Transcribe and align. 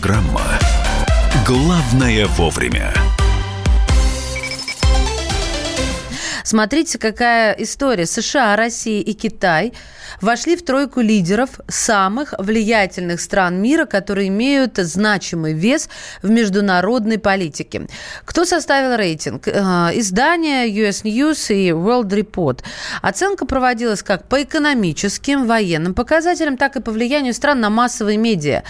Программа 0.00 0.60
«Главное 1.44 2.26
вовремя». 2.28 2.94
Смотрите, 6.44 6.98
какая 6.98 7.52
история. 7.54 8.06
США, 8.06 8.54
Россия 8.54 9.02
и 9.02 9.12
Китай 9.12 9.72
вошли 10.20 10.56
в 10.56 10.64
тройку 10.64 11.00
лидеров 11.00 11.60
самых 11.68 12.34
влиятельных 12.38 13.20
стран 13.20 13.60
мира, 13.60 13.86
которые 13.86 14.28
имеют 14.28 14.76
значимый 14.76 15.54
вес 15.54 15.88
в 16.22 16.30
международной 16.30 17.18
политике. 17.18 17.86
Кто 18.24 18.44
составил 18.44 18.96
рейтинг? 18.96 19.48
Э, 19.48 19.90
издания 19.94 20.66
US 20.66 21.02
News 21.04 21.54
и 21.54 21.70
World 21.70 22.08
Report. 22.08 22.62
Оценка 23.02 23.46
проводилась 23.46 24.02
как 24.02 24.28
по 24.28 24.42
экономическим, 24.42 25.46
военным 25.46 25.94
показателям, 25.94 26.56
так 26.56 26.76
и 26.76 26.80
по 26.80 26.90
влиянию 26.90 27.34
стран 27.34 27.60
на 27.60 27.70
массовые 27.70 28.18
медиа. 28.18 28.62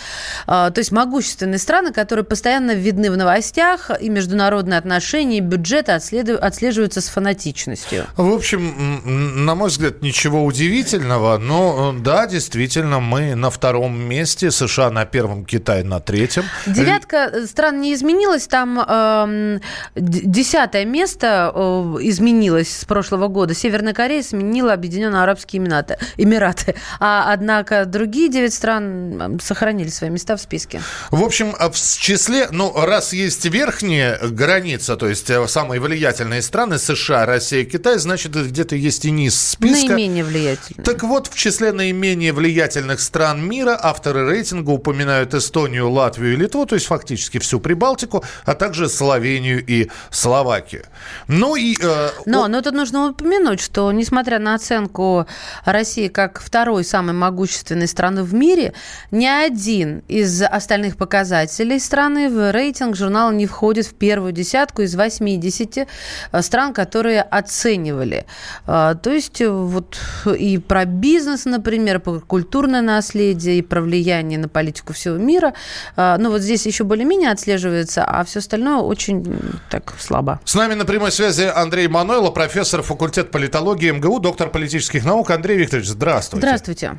Э, 0.47 0.71
то 0.73 0.79
есть 0.79 0.93
могущественные 0.93 1.59
страны, 1.59 1.93
которые 1.93 2.25
постоянно 2.25 2.75
видны 2.75 3.11
в 3.11 3.17
новостях, 3.17 3.91
и 4.01 4.09
международные 4.09 4.79
отношения, 4.79 5.39
и 5.39 5.41
бюджеты 5.41 5.93
отслеживаются 5.93 7.01
с 7.01 7.09
фанатичностью. 7.09 8.07
В 8.17 8.33
общем, 8.33 9.45
на 9.45 9.55
мой 9.55 9.69
взгляд, 9.69 10.03
ничего 10.03 10.45
удивительного, 10.45 11.28
но 11.37 11.93
э, 11.95 12.01
да, 12.01 12.27
действительно, 12.27 13.01
мы 13.01 13.35
на 13.35 13.51
втором 13.51 14.01
месте, 14.01 14.51
США 14.51 14.91
на 14.91 15.05
первом, 15.05 15.45
Китай 15.45 15.83
на 15.83 16.01
третьем. 16.01 16.45
Девятка 16.65 17.31
э, 17.33 17.47
стран 17.47 17.81
не 17.81 17.93
изменилась, 17.93 18.47
там 18.47 18.79
э, 18.81 19.59
десятое 19.97 20.85
место 20.85 21.53
э, 21.55 21.61
изменилось 22.03 22.79
с 22.79 22.85
прошлого 22.85 23.29
года. 23.29 23.55
Северная 23.55 23.93
Корея 23.93 24.23
сменила 24.23 24.73
Объединенные 24.73 25.23
Арабские 25.23 25.61
Эмираты, 25.61 25.99
Эмираты. 26.17 26.77
А 27.01 27.33
однако 27.33 27.85
другие 27.85 28.29
девять 28.31 28.55
стран 28.55 29.39
сохранили 29.43 29.89
свои 29.89 30.11
места 30.11 30.37
в 30.37 30.41
списке. 30.41 30.81
В 31.11 31.25
общем, 31.25 31.53
в 31.53 31.99
числе, 31.99 32.49
ну, 32.53 32.73
раз 32.75 33.13
есть 33.13 33.45
верхняя 33.45 34.19
граница, 34.23 34.97
то 34.97 35.09
есть 35.09 35.31
самые 35.49 35.81
влиятельные 35.81 36.43
страны, 36.43 36.79
США, 36.79 37.27
Россия, 37.27 37.65
Китай, 37.65 37.99
значит, 37.99 38.37
где-то 38.37 38.77
есть 38.77 39.05
и 39.05 39.11
низ 39.11 39.39
списка. 39.39 39.95
Наименее 39.95 40.25
влиятельных. 40.25 40.85
Так 40.85 41.03
вот, 41.03 41.18
в 41.27 41.35
числе 41.35 41.73
наименее 41.73 42.33
влиятельных 42.33 43.01
стран 43.01 43.43
мира 43.45 43.79
авторы 43.81 44.25
рейтинга 44.31 44.71
упоминают 44.71 45.35
Эстонию, 45.35 45.91
Латвию 45.91 46.35
и 46.35 46.37
Литву, 46.37 46.65
то 46.67 46.77
есть 46.77 46.87
фактически 46.87 47.39
всю 47.39 47.59
Прибалтику, 47.59 48.25
а 48.45 48.55
также 48.55 48.89
Словению 48.89 49.65
и 49.67 49.91
Словакию. 50.11 50.85
Ну 51.27 51.57
и... 51.57 51.77
Э, 51.83 52.11
но, 52.27 52.45
о... 52.45 52.49
но 52.49 52.63
тут 52.63 52.75
нужно 52.75 53.09
упомянуть, 53.09 53.61
что 53.61 53.91
несмотря 53.91 54.39
на 54.39 54.55
оценку 54.55 55.27
России 55.65 56.09
как 56.09 56.41
второй 56.41 56.85
самой 56.85 57.15
могущественной 57.15 57.89
страны 57.89 58.23
в 58.23 58.35
мире, 58.35 58.73
ни 59.11 59.27
один 59.27 60.03
из 60.09 60.43
остальных 60.43 60.97
показателей 60.97 61.81
страны 61.81 62.29
в 62.29 62.53
рейтинг 62.53 62.97
журнала 62.97 63.33
не 63.33 63.47
входит 63.47 63.87
в 63.87 63.95
первую 63.95 64.33
десятку 64.33 64.83
из 64.83 64.95
80 64.95 65.79
э, 65.79 66.43
стран, 66.43 66.73
которые 66.73 67.23
оценивали. 67.23 68.27
А, 68.67 68.95
то 68.95 69.11
есть 69.11 69.41
э, 69.41 69.49
вот 69.49 69.99
и 70.39 70.59
про 70.59 70.85
бизнес, 71.09 71.47
например, 71.47 72.01
про 72.01 72.21
культурное 72.21 72.83
наследие, 72.83 73.59
и 73.59 73.63
про 73.63 73.81
влияние 73.81 74.39
на 74.39 74.49
политику 74.49 74.93
всего 74.93 75.17
мира. 75.17 75.55
А, 75.97 76.19
ну 76.19 76.31
вот 76.31 76.43
здесь 76.43 76.67
еще 76.67 76.85
более-менее 76.85 77.31
отслеживается, 77.31 78.05
а 78.05 78.25
все 78.25 78.41
остальное 78.41 78.77
очень 78.77 79.25
так 79.71 79.95
слабо. 79.99 80.41
С 80.45 80.55
нами 80.55 80.75
на 80.75 80.85
прямой 80.85 81.11
связи 81.11 81.51
Андрей 81.55 81.89
Манойло, 81.89 82.31
профессор 82.31 82.83
факультета 82.83 83.31
политологии 83.31 83.91
МГУ, 83.91 84.21
доктор 84.21 84.51
политических 84.51 85.05
наук. 85.05 85.31
Андрей 85.31 85.57
Викторович, 85.57 85.89
здравствуйте. 85.89 86.47
Здравствуйте. 86.47 86.99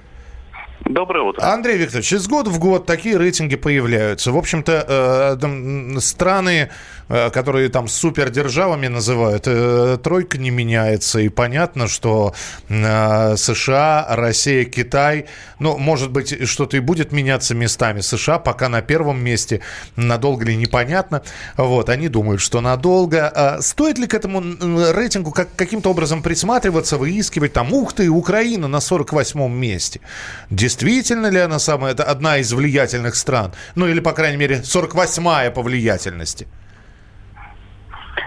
Доброе 0.85 1.23
утро. 1.23 1.43
Андрей 1.43 1.77
Викторович, 1.77 2.13
из 2.13 2.27
года 2.27 2.49
в 2.49 2.59
год 2.59 2.85
такие 2.85 3.17
рейтинги 3.17 3.55
появляются. 3.55 4.31
В 4.31 4.37
общем-то, 4.37 5.37
э, 5.41 5.99
страны 5.99 6.69
Э, 7.11 7.31
которые 7.31 7.69
там 7.69 7.87
супердержавами 7.87 8.85
называют, 8.85 9.45
э, 9.47 9.97
тройка 10.03 10.37
не 10.37 10.51
меняется. 10.51 11.19
И 11.19 11.29
понятно, 11.29 11.87
что 11.87 12.35
э, 12.69 13.35
США, 13.35 14.05
Россия, 14.09 14.63
Китай, 14.65 15.25
ну, 15.57 15.79
может 15.79 16.11
быть, 16.11 16.47
что-то 16.47 16.77
и 16.77 16.79
будет 16.79 17.11
меняться 17.11 17.55
местами. 17.55 18.01
США 18.01 18.37
пока 18.37 18.69
на 18.69 18.83
первом 18.83 19.23
месте, 19.23 19.61
надолго 19.95 20.45
ли 20.45 20.55
непонятно. 20.55 21.23
Вот, 21.57 21.89
они 21.89 22.09
думают, 22.09 22.41
что 22.41 22.61
надолго. 22.61 23.27
А 23.27 23.59
стоит 23.63 23.97
ли 23.97 24.05
к 24.05 24.13
этому 24.13 24.41
рейтингу 24.93 25.31
как, 25.31 25.47
каким-то 25.55 25.89
образом 25.89 26.21
присматриваться, 26.21 26.97
выискивать 26.97 27.53
там, 27.53 27.73
ух 27.73 27.93
ты, 27.93 28.07
Украина 28.07 28.67
на 28.67 28.77
48-м 28.77 29.51
месте. 29.51 29.99
Действительно 30.69 31.31
ли 31.31 31.39
она 31.39 31.57
самая, 31.57 31.93
это 31.93 32.03
одна 32.03 32.37
из 32.37 32.53
влиятельных 32.53 33.15
стран? 33.15 33.51
Ну, 33.75 33.87
или, 33.87 34.01
по 34.01 34.11
крайней 34.11 34.37
мере, 34.37 34.57
48-я 34.57 35.49
по 35.49 35.63
влиятельности? 35.63 36.47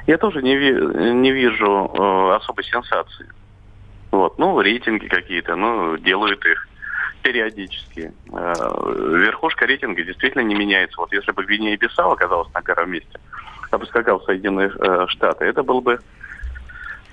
Я 0.09 0.19
тоже 0.19 0.43
не, 0.43 0.57
ви, 0.57 0.73
не 1.13 1.31
вижу 1.31 1.65
э, 1.95 2.37
особой 2.37 2.65
сенсации. 2.65 3.27
Вот, 4.11 4.39
ну, 4.39 4.61
рейтинги 4.61 5.07
какие-то, 5.07 5.55
ну, 5.55 5.97
делают 5.99 6.45
их 6.45 6.69
периодически. 7.23 8.13
Э, 8.33 8.55
верхушка 9.25 9.67
рейтинга 9.67 10.03
действительно 10.03 10.43
не 10.43 10.57
меняется. 10.57 11.01
Вот 11.01 11.13
если 11.13 11.31
бы 11.31 11.45
Гвинея 11.45 11.77
Бисау 11.77 12.11
оказалась 12.11 12.53
на 12.53 12.63
первом 12.63 12.91
месте, 12.91 13.21
а 13.71 13.79
бы 13.79 13.87
скакал 13.87 14.21
Соединенные 14.23 14.73
э, 14.81 15.07
Штаты, 15.11 15.45
это 15.45 15.63
был 15.63 15.81
бы, 15.81 16.01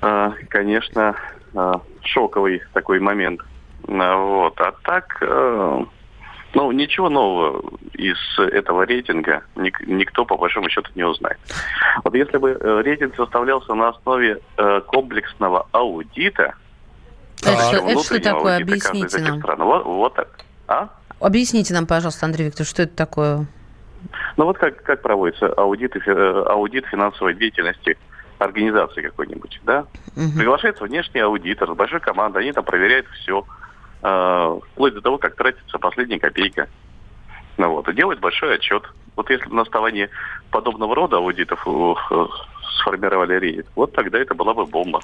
э, 0.01 0.31
конечно, 0.49 1.15
э, 1.53 1.73
шоковый 2.01 2.63
такой 2.73 2.99
момент. 2.99 3.41
Э, 3.89 4.15
вот. 4.15 4.59
А 4.61 4.71
так, 4.83 5.17
э, 5.21 5.83
ну, 6.53 6.71
ничего 6.71 7.09
нового 7.09 7.63
из 7.93 8.17
этого 8.37 8.83
рейтинга 8.85 9.43
ник- 9.55 9.85
никто, 9.87 10.25
по 10.25 10.37
большому 10.37 10.69
счету, 10.69 10.89
не 10.95 11.03
узнает. 11.03 11.39
Вот 12.03 12.13
если 12.15 12.37
бы 12.37 12.51
э, 12.51 12.81
рейтинг 12.81 13.15
составлялся 13.15 13.73
на 13.73 13.89
основе 13.89 14.39
комплексного 14.87 15.67
аудита, 15.71 16.55
это, 17.41 17.61
что, 17.61 17.77
это 17.77 18.03
что 18.03 18.21
такое? 18.21 18.57
Объясните 18.57 19.17
нам. 19.19 19.39
Стран, 19.39 19.63
вот, 19.63 19.85
вот 19.85 20.13
так. 20.13 20.27
А? 20.67 20.89
Объясните 21.19 21.73
нам, 21.73 21.87
пожалуйста, 21.87 22.25
Андрей 22.25 22.47
Викторович, 22.47 22.69
что 22.69 22.83
это 22.83 22.95
такое? 22.95 23.47
Ну 24.37 24.45
вот 24.45 24.57
как, 24.57 24.81
как 24.83 25.01
проводится 25.01 25.47
аудит, 25.47 25.95
аудит 26.07 26.85
финансовой 26.85 27.33
деятельности 27.35 27.97
организации 28.37 29.01
какой-нибудь, 29.01 29.59
да? 29.63 29.85
Угу. 30.15 30.37
Приглашается 30.37 30.83
внешний 30.83 31.21
аудитор 31.21 31.69
с 31.69 31.75
большой 31.75 31.99
командой, 31.99 32.43
они 32.43 32.51
там 32.51 32.63
проверяют 32.63 33.07
все 33.21 33.45
э, 34.01 34.59
вплоть 34.71 34.93
до 34.93 35.01
того, 35.01 35.17
как 35.17 35.35
тратится 35.35 35.77
последняя 35.79 36.19
копейка. 36.19 36.67
Ну, 37.57 37.71
вот, 37.71 37.89
и 37.89 37.93
делает 37.93 38.19
большой 38.19 38.55
отчет. 38.55 38.83
Вот 39.15 39.29
если 39.29 39.49
на 39.49 39.63
основании 39.63 40.09
подобного 40.49 40.95
рода 40.95 41.17
аудитов 41.17 41.67
сформировали 42.79 43.33
рейтинг, 43.33 43.67
вот 43.75 43.93
тогда 43.93 44.19
это 44.19 44.33
была 44.33 44.53
бы 44.53 44.65
бомба. 44.65 45.01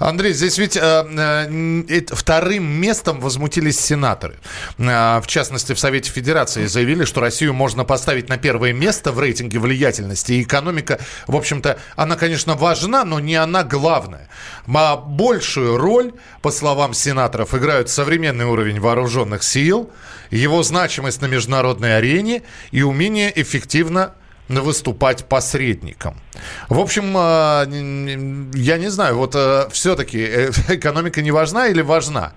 Андрей, 0.00 0.32
здесь 0.32 0.58
ведь 0.58 0.76
э, 0.76 0.80
э, 0.80 2.00
вторым 2.10 2.64
местом 2.64 3.20
возмутились 3.20 3.78
сенаторы. 3.78 4.36
Э, 4.78 5.20
в 5.20 5.26
частности, 5.26 5.72
в 5.72 5.78
Совете 5.78 6.10
Федерации 6.10 6.66
заявили, 6.66 7.04
что 7.04 7.20
Россию 7.20 7.54
можно 7.54 7.84
поставить 7.84 8.28
на 8.28 8.38
первое 8.38 8.72
место 8.72 9.12
в 9.12 9.20
рейтинге 9.20 9.58
влиятельности. 9.58 10.32
И 10.32 10.42
экономика, 10.42 10.98
в 11.26 11.36
общем-то, 11.36 11.78
она, 11.96 12.16
конечно, 12.16 12.54
важна, 12.54 13.04
но 13.04 13.20
не 13.20 13.36
она 13.36 13.64
главная. 13.64 14.28
А 14.66 14.96
большую 14.96 15.76
роль, 15.76 16.12
по 16.42 16.50
словам 16.50 16.94
сенаторов, 16.94 17.54
играют 17.54 17.90
современный 17.90 18.44
уровень 18.44 18.80
вооруженных 18.80 19.42
сил, 19.42 19.90
его 20.30 20.62
значимость 20.62 21.20
на 21.20 21.26
международной 21.26 21.96
арене 21.96 22.42
и 22.70 22.82
умение 22.82 23.32
эффективно 23.40 24.14
выступать 24.48 25.28
посредником. 25.28 26.16
В 26.68 26.78
общем, 26.78 27.16
э, 27.16 28.58
я 28.58 28.78
не 28.78 28.88
знаю, 28.88 29.16
вот 29.16 29.34
э, 29.34 29.68
все-таки 29.70 30.18
э, 30.20 30.50
экономика 30.68 31.22
не 31.22 31.30
важна 31.30 31.68
или 31.68 31.82
важна? 31.82 32.32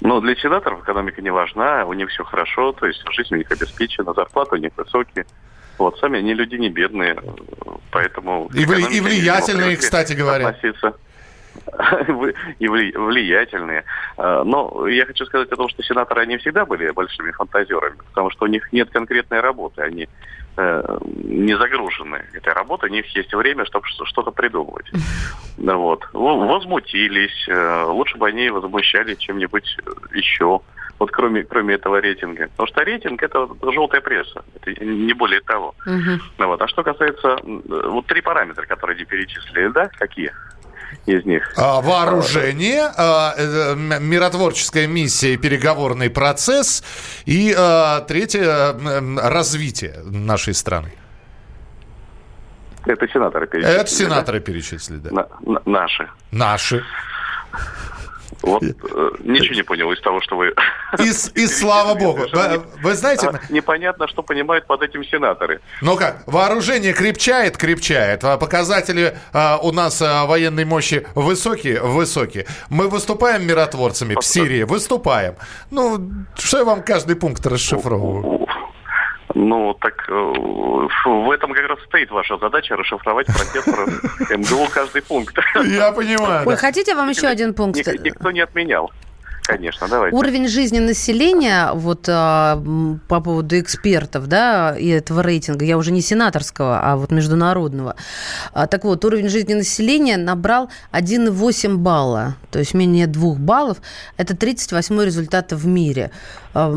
Ну, 0.00 0.20
для 0.20 0.36
сенаторов 0.36 0.82
экономика 0.82 1.22
не 1.22 1.30
важна, 1.30 1.86
у 1.86 1.94
них 1.94 2.10
все 2.10 2.24
хорошо, 2.24 2.72
то 2.72 2.86
есть 2.86 3.02
жизнь 3.10 3.34
у 3.34 3.38
них 3.38 3.50
обеспечена, 3.50 4.12
зарплаты 4.12 4.56
у 4.56 4.58
них 4.58 4.72
высокие. 4.76 5.24
Вот, 5.78 5.98
сами 5.98 6.18
они 6.18 6.34
люди 6.34 6.56
не 6.56 6.68
бедные, 6.68 7.16
поэтому... 7.90 8.50
И, 8.54 8.64
вли- 8.64 8.92
и 8.92 9.00
влиятельные, 9.00 9.76
кстати 9.76 10.12
говоря. 10.12 10.48
Относиться. 10.48 10.94
и 12.58 12.68
влиятельные. 12.68 13.84
А, 14.16 14.44
но 14.44 14.86
я 14.88 15.06
хочу 15.06 15.24
сказать 15.26 15.50
о 15.50 15.56
том, 15.56 15.68
что 15.68 15.82
сенаторы, 15.82 16.22
они 16.22 16.36
всегда 16.38 16.64
были 16.64 16.90
большими 16.90 17.30
фантазерами, 17.32 17.96
потому 18.10 18.30
что 18.30 18.44
у 18.44 18.48
них 18.48 18.72
нет 18.72 18.90
конкретной 18.90 19.40
работы, 19.40 19.82
они 19.82 20.08
э, 20.56 20.98
не 21.02 21.56
загружены 21.56 22.24
этой 22.32 22.52
работой, 22.52 22.90
у 22.90 22.92
них 22.92 23.06
есть 23.16 23.32
время, 23.34 23.64
чтобы 23.64 23.86
что-то 23.86 24.30
придумывать. 24.30 24.90
Вот. 25.56 26.04
Возмутились, 26.12 27.48
э, 27.48 27.84
лучше 27.84 28.18
бы 28.18 28.26
они 28.26 28.50
возмущались 28.50 29.18
чем-нибудь 29.18 29.78
еще 30.12 30.60
вот 30.98 31.10
кроме, 31.10 31.42
кроме 31.44 31.74
этого 31.74 32.00
рейтинга. 32.00 32.48
Потому 32.48 32.66
что 32.68 32.82
рейтинг 32.82 33.22
это 33.22 33.48
желтая 33.62 34.00
пресса, 34.00 34.44
это 34.54 34.84
не 34.84 35.12
более 35.12 35.40
того. 35.40 35.74
Uh-huh. 35.86 36.20
Вот. 36.38 36.62
А 36.62 36.68
что 36.68 36.82
касается 36.82 37.38
вот 37.44 38.06
три 38.06 38.20
параметра, 38.20 38.66
которые 38.66 38.96
они 38.96 39.04
перечислили, 39.04 39.68
да, 39.68 39.88
какие? 39.88 40.32
Из 41.06 41.24
них. 41.24 41.52
А, 41.56 41.80
вооружение, 41.80 42.90
а, 42.96 43.34
э, 43.36 43.74
миротворческая 43.74 44.86
миссия 44.86 45.36
переговорный 45.36 46.10
процесс. 46.10 46.82
И 47.26 47.54
а, 47.56 48.00
третье, 48.00 48.74
развитие 49.18 50.00
нашей 50.04 50.54
страны. 50.54 50.92
Это 52.86 53.08
сенаторы 53.08 53.46
перечислили. 53.46 53.80
Это 53.80 53.90
сенаторы 53.90 54.38
да? 54.40 54.44
перечислили, 54.44 54.98
да. 54.98 55.10
На, 55.10 55.26
на, 55.40 55.62
наши. 55.64 56.08
Наши. 56.30 56.84
Вот 58.42 58.62
э, 58.62 59.10
ничего 59.20 59.54
не 59.54 59.62
понял 59.62 59.92
из 59.92 60.00
того, 60.00 60.20
что 60.20 60.36
вы... 60.36 60.54
И, 60.98 61.08
и 61.08 61.46
слава 61.46 61.94
богу. 61.94 62.22
Вы, 62.32 62.62
вы 62.82 62.94
знаете... 62.94 63.28
А, 63.28 63.40
непонятно, 63.50 64.06
что 64.06 64.22
понимают 64.22 64.66
под 64.66 64.82
этим 64.82 65.04
сенаторы. 65.04 65.60
Ну 65.80 65.96
как, 65.96 66.22
вооружение 66.26 66.92
крепчает, 66.92 67.56
крепчает. 67.56 68.22
А 68.22 68.36
показатели 68.36 69.16
а, 69.32 69.58
у 69.60 69.72
нас 69.72 70.00
а, 70.02 70.26
военной 70.26 70.64
мощи 70.64 71.06
высокие, 71.14 71.80
высокие. 71.80 72.46
Мы 72.68 72.88
выступаем 72.88 73.46
миротворцами 73.46 74.16
в 74.20 74.24
Сирии, 74.24 74.62
выступаем. 74.62 75.34
Ну, 75.70 76.10
что 76.36 76.58
я 76.58 76.64
вам 76.64 76.82
каждый 76.82 77.16
пункт 77.16 77.44
расшифровываю? 77.46 78.43
Ну, 79.34 79.74
так 79.80 80.08
э, 80.08 80.12
в 80.12 81.30
этом 81.30 81.52
как 81.52 81.66
раз 81.66 81.78
стоит 81.86 82.10
ваша 82.10 82.38
задача 82.38 82.76
расшифровать 82.76 83.26
профессору 83.26 83.86
МГУ 84.30 84.68
каждый 84.72 85.02
пункт. 85.02 85.36
Я 85.64 85.90
понимаю. 85.92 86.46
Вы 86.46 86.56
хотите 86.56 86.94
вам 86.94 87.10
еще 87.10 87.26
один 87.26 87.52
пункт? 87.52 87.84
Никто 87.86 88.30
не 88.30 88.40
отменял. 88.40 88.92
Конечно, 89.46 89.88
давайте. 89.88 90.16
Уровень 90.16 90.48
жизни 90.48 90.78
населения, 90.78 91.72
вот 91.74 92.08
а, 92.08 92.62
по 93.08 93.20
поводу 93.20 93.60
экспертов, 93.60 94.26
да, 94.26 94.74
и 94.74 94.88
этого 94.88 95.20
рейтинга, 95.22 95.66
я 95.66 95.76
уже 95.76 95.92
не 95.92 96.00
сенаторского, 96.00 96.80
а 96.82 96.96
вот 96.96 97.10
международного. 97.10 97.94
А, 98.54 98.66
так 98.66 98.84
вот, 98.84 99.04
уровень 99.04 99.28
жизни 99.28 99.52
населения 99.52 100.16
набрал 100.16 100.70
1,8 100.92 101.76
балла, 101.76 102.36
то 102.50 102.58
есть 102.58 102.72
менее 102.72 103.06
2 103.06 103.34
баллов. 103.34 103.78
Это 104.16 104.34
38 104.34 105.02
результат 105.02 105.52
в 105.52 105.66
мире. 105.66 106.10
А, 106.54 106.72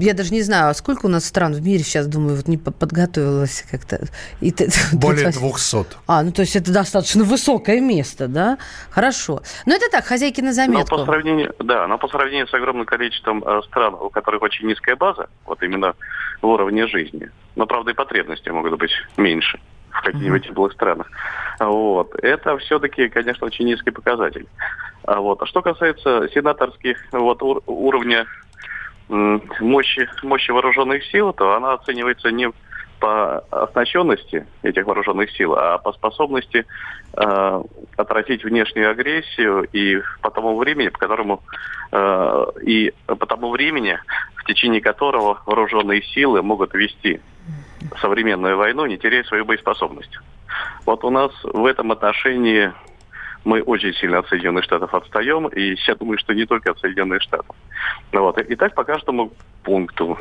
я 0.00 0.14
даже 0.14 0.32
не 0.32 0.42
знаю, 0.42 0.74
сколько 0.74 1.06
у 1.06 1.08
нас 1.08 1.24
стран 1.24 1.54
в 1.54 1.62
мире 1.62 1.82
сейчас, 1.84 2.06
думаю, 2.06 2.36
вот 2.36 2.48
не 2.48 2.58
подготовилась 2.58 3.64
как-то. 3.70 4.00
И, 4.40 4.52
Более 4.92 5.30
200. 5.30 5.86
А, 6.06 6.22
ну 6.22 6.32
то 6.32 6.42
есть 6.42 6.56
это 6.56 6.72
достаточно 6.72 7.24
высокое 7.24 7.80
место, 7.80 8.28
да? 8.28 8.58
Хорошо. 8.90 9.42
Но 9.66 9.74
это 9.74 9.88
так, 9.90 10.04
хозяйки 10.04 10.40
на 10.40 10.52
заметку. 10.52 10.96
Но 10.96 11.04
по 11.04 11.10
сравнению, 11.10 11.54
да, 11.58 11.78
да, 11.78 11.86
но 11.86 11.98
по 11.98 12.08
сравнению 12.08 12.48
с 12.48 12.54
огромным 12.54 12.86
количеством 12.86 13.44
э, 13.46 13.62
стран, 13.66 13.94
у 13.94 14.10
которых 14.10 14.42
очень 14.42 14.66
низкая 14.66 14.96
база, 14.96 15.28
вот 15.46 15.62
именно 15.62 15.94
в 16.42 16.46
уровне 16.46 16.86
жизни, 16.86 17.30
но, 17.56 17.66
правда, 17.66 17.92
и 17.92 17.94
потребности 17.94 18.48
могут 18.48 18.78
быть 18.78 18.90
меньше 19.16 19.60
в 19.90 20.02
каких-нибудь 20.02 20.44
mm-hmm. 20.44 20.48
теплых 20.48 20.72
странах. 20.72 21.10
Вот. 21.60 22.14
Это 22.22 22.56
все-таки, 22.58 23.08
конечно, 23.08 23.46
очень 23.46 23.66
низкий 23.66 23.90
показатель. 23.90 24.46
А 25.04 25.20
вот. 25.20 25.42
А 25.42 25.46
что 25.46 25.62
касается 25.62 26.28
сенаторских 26.32 26.98
вот, 27.12 27.42
ур- 27.42 27.62
уровня 27.66 28.26
мощи, 29.08 30.08
мощи 30.22 30.50
вооруженных 30.50 31.04
сил, 31.06 31.32
то 31.32 31.54
она 31.54 31.74
оценивается 31.74 32.30
не 32.30 32.50
по 33.00 33.38
оснащенности 33.50 34.46
этих 34.62 34.86
вооруженных 34.86 35.30
сил, 35.30 35.54
а 35.54 35.78
по 35.78 35.92
способности 35.92 36.66
э, 37.16 37.62
отразить 37.96 38.44
внешнюю 38.44 38.90
агрессию 38.90 39.68
и 39.72 40.02
по 40.20 40.30
тому 40.30 40.56
времени, 40.58 40.88
по 40.88 40.98
которому 40.98 41.42
э, 41.92 42.46
и 42.64 42.92
по 43.06 43.26
тому 43.26 43.50
времени, 43.50 43.98
в 44.34 44.44
течение 44.44 44.80
которого 44.80 45.40
вооруженные 45.46 46.02
силы 46.02 46.42
могут 46.42 46.74
вести 46.74 47.20
современную 48.00 48.56
войну, 48.56 48.86
не 48.86 48.98
теряя 48.98 49.22
свою 49.24 49.44
боеспособность. 49.44 50.18
Вот 50.84 51.04
у 51.04 51.10
нас 51.10 51.30
в 51.44 51.64
этом 51.66 51.92
отношении 51.92 52.72
мы 53.44 53.62
очень 53.62 53.94
сильно 53.94 54.18
от 54.18 54.28
Соединенных 54.28 54.64
Штатов 54.64 54.94
отстаем, 54.94 55.48
и 55.48 55.76
я 55.86 55.94
думаю, 55.94 56.18
что 56.18 56.34
не 56.34 56.46
только 56.46 56.70
от 56.70 56.78
Соединенных 56.80 57.22
Штатов. 57.22 57.56
Вот. 58.12 58.38
И 58.38 58.56
так 58.56 58.74
по 58.74 58.84
каждому 58.84 59.32
пункту. 59.62 60.18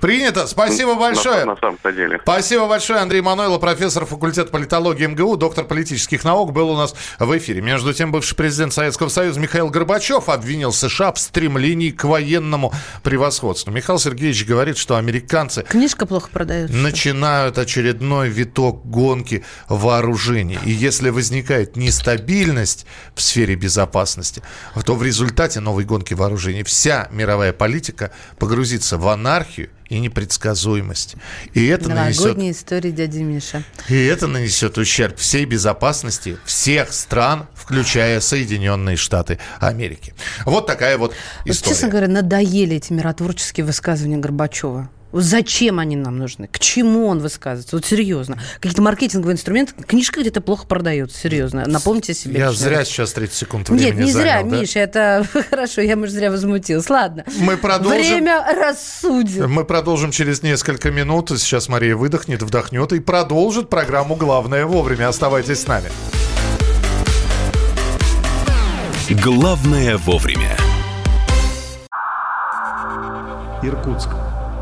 Принято. 0.00 0.46
Спасибо 0.46 0.94
большое. 0.94 1.44
На, 1.44 1.54
на 1.54 1.56
самом 1.56 1.78
деле. 1.84 2.20
Спасибо 2.22 2.66
большое. 2.68 3.00
Андрей 3.00 3.20
Манойло, 3.20 3.58
профессор 3.58 4.04
факультета 4.04 4.50
политологии 4.50 5.06
МГУ, 5.06 5.36
доктор 5.36 5.64
политических 5.64 6.24
наук, 6.24 6.52
был 6.52 6.70
у 6.70 6.76
нас 6.76 6.94
в 7.18 7.36
эфире. 7.38 7.62
Между 7.62 7.92
тем, 7.92 8.12
бывший 8.12 8.34
президент 8.34 8.72
Советского 8.72 9.08
Союза 9.08 9.40
Михаил 9.40 9.68
Горбачев 9.70 10.28
обвинил 10.28 10.72
США 10.72 11.12
в 11.12 11.18
стремлении 11.18 11.90
к 11.90 12.04
военному 12.04 12.72
превосходству. 13.02 13.72
Михаил 13.72 13.98
Сергеевич 13.98 14.46
говорит, 14.46 14.76
что 14.76 14.96
американцы... 14.96 15.62
Книжка 15.62 16.06
плохо 16.06 16.28
продается. 16.30 16.76
Начинают 16.76 17.58
очередной 17.58 18.28
виток 18.28 18.84
гонки 18.84 19.44
вооружений. 19.68 20.58
И 20.64 20.70
если 20.70 21.10
возникает 21.10 21.76
нестабильность 21.76 22.86
в 23.14 23.22
сфере 23.22 23.54
безопасности, 23.54 24.42
то 24.84 24.94
в 24.94 25.02
результате 25.02 25.60
новой 25.60 25.84
гонки 25.84 26.14
вооружений 26.14 26.62
вся 26.62 27.08
мировая 27.10 27.52
политика 27.52 28.10
погрузится 28.38 28.98
в 28.98 29.08
анархию 29.08 29.70
и 29.88 29.98
непредсказуемость. 29.98 31.16
И 31.54 31.66
это 31.66 31.88
Новогодняя 31.88 32.34
нанесет... 32.34 32.56
история 32.56 32.90
дяди 32.90 33.18
Миша. 33.18 33.62
И 33.88 34.04
это 34.04 34.26
нанесет 34.26 34.78
ущерб 34.78 35.16
всей 35.18 35.44
безопасности 35.44 36.38
всех 36.44 36.92
стран, 36.92 37.46
включая 37.54 38.20
Соединенные 38.20 38.96
Штаты 38.96 39.38
Америки. 39.60 40.14
Вот 40.44 40.66
такая 40.66 40.98
вот 40.98 41.14
история. 41.44 41.60
Вот, 41.60 41.68
честно 41.68 41.88
говоря, 41.88 42.08
надоели 42.08 42.76
эти 42.76 42.92
миротворческие 42.92 43.66
высказывания 43.66 44.18
Горбачева. 44.18 44.90
Зачем 45.12 45.78
они 45.78 45.96
нам 45.96 46.18
нужны? 46.18 46.48
К 46.48 46.58
чему 46.58 47.06
он 47.06 47.20
высказывается? 47.20 47.76
Вот 47.76 47.86
серьезно. 47.86 48.38
Какие-то 48.56 48.82
маркетинговые 48.82 49.34
инструменты. 49.34 49.72
Книжка 49.84 50.20
где-то 50.20 50.40
плохо 50.40 50.66
продается, 50.66 51.18
серьезно. 51.18 51.64
Напомните 51.66 52.12
себе. 52.12 52.38
Я 52.38 52.52
зря 52.52 52.84
сейчас 52.84 53.12
30 53.12 53.34
секунд 53.34 53.68
времени 53.68 53.86
Нет, 53.86 53.96
не 53.96 54.12
занял, 54.12 54.24
зря, 54.24 54.42
да? 54.42 54.56
Миша, 54.56 54.78
это 54.80 55.26
хорошо, 55.50 55.80
я, 55.80 55.96
может, 55.96 56.14
зря 56.14 56.30
возмутилась. 56.30 56.90
Ладно. 56.90 57.24
Мы 57.38 57.56
продолжим. 57.56 57.98
Время 57.98 58.44
рассудит. 58.54 59.46
Мы 59.46 59.64
продолжим 59.64 60.10
через 60.10 60.42
несколько 60.42 60.90
минут. 60.90 61.30
Сейчас 61.30 61.68
Мария 61.68 61.96
выдохнет, 61.96 62.42
вдохнет 62.42 62.92
и 62.92 63.00
продолжит 63.00 63.70
программу 63.70 64.16
«Главное 64.16 64.66
вовремя». 64.66 65.08
Оставайтесь 65.08 65.60
с 65.60 65.66
нами. 65.66 65.90
Главное 69.08 69.98
вовремя. 69.98 70.56
Иркутск. 73.62 74.08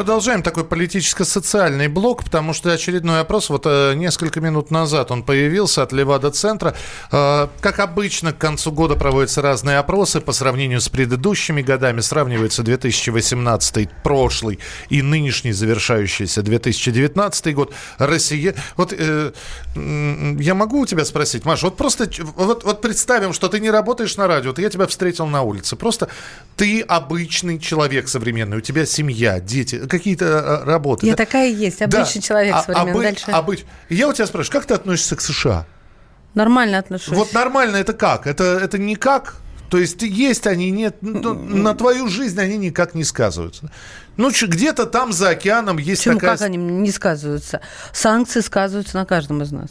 Продолжаем 0.00 0.42
такой 0.42 0.64
политическо-социальный 0.64 1.86
блок, 1.88 2.24
потому 2.24 2.54
что 2.54 2.72
очередной 2.72 3.20
опрос, 3.20 3.50
вот 3.50 3.66
э, 3.66 3.92
несколько 3.94 4.40
минут 4.40 4.70
назад 4.70 5.10
он 5.10 5.22
появился 5.22 5.82
от 5.82 5.92
Левада-центра. 5.92 6.74
Э, 7.12 7.48
как 7.60 7.80
обычно, 7.80 8.32
к 8.32 8.38
концу 8.38 8.72
года 8.72 8.96
проводятся 8.96 9.42
разные 9.42 9.76
опросы 9.76 10.22
по 10.22 10.32
сравнению 10.32 10.80
с 10.80 10.88
предыдущими 10.88 11.60
годами. 11.60 12.00
Сравнивается 12.00 12.62
2018, 12.62 13.90
прошлый 14.02 14.58
и 14.88 15.02
нынешний 15.02 15.52
завершающийся 15.52 16.40
2019 16.40 17.54
год. 17.54 17.74
Россия... 17.98 18.54
Вот 18.78 18.94
э, 18.96 19.32
я 19.74 20.54
могу 20.54 20.80
у 20.80 20.86
тебя 20.86 21.04
спросить, 21.04 21.44
Маша, 21.44 21.66
вот 21.66 21.76
просто 21.76 22.08
вот, 22.36 22.64
вот 22.64 22.80
представим, 22.80 23.34
что 23.34 23.48
ты 23.48 23.60
не 23.60 23.68
работаешь 23.70 24.16
на 24.16 24.26
радио, 24.26 24.48
вот 24.48 24.60
я 24.60 24.70
тебя 24.70 24.86
встретил 24.86 25.26
на 25.26 25.42
улице. 25.42 25.76
Просто 25.76 26.08
ты 26.56 26.80
обычный 26.80 27.58
человек 27.58 28.08
современный, 28.08 28.56
у 28.56 28.62
тебя 28.62 28.86
семья, 28.86 29.40
дети 29.40 29.89
какие-то 29.90 30.24
э, 30.24 30.64
работы. 30.64 31.06
Я 31.06 31.12
да? 31.12 31.24
такая 31.24 31.50
есть, 31.50 31.82
обычный 31.82 32.20
да. 32.20 32.26
человек 32.26 32.54
а, 32.54 32.62
современный. 32.62 32.92
Обы... 32.92 33.02
Дальше. 33.02 33.30
Обыч... 33.30 33.64
Я 33.88 34.08
у 34.08 34.12
тебя 34.12 34.26
спрашиваю, 34.26 34.60
как 34.60 34.66
ты 34.66 34.74
относишься 34.74 35.16
к 35.16 35.20
США? 35.20 35.66
Нормально 36.34 36.78
отношусь. 36.78 37.16
Вот 37.16 37.32
нормально 37.32 37.76
это 37.76 37.92
как? 37.92 38.26
Это, 38.26 38.44
это 38.44 38.78
никак? 38.78 39.34
То 39.68 39.78
есть 39.78 40.02
есть 40.02 40.46
они, 40.46 40.70
нет, 40.70 40.96
ну, 41.00 41.34
на 41.34 41.74
твою 41.74 42.08
жизнь 42.08 42.40
они 42.40 42.56
никак 42.56 42.94
не 42.94 43.04
сказываются. 43.04 43.70
Ну, 44.16 44.30
где-то 44.30 44.86
там 44.86 45.12
за 45.12 45.30
океаном 45.30 45.78
есть 45.78 46.02
Почему 46.02 46.18
такая... 46.18 46.36
как 46.36 46.46
они 46.46 46.56
не 46.56 46.90
сказываются? 46.90 47.60
Санкции 47.92 48.40
сказываются 48.40 48.96
на 48.96 49.06
каждом 49.06 49.42
из 49.42 49.52
нас. 49.52 49.70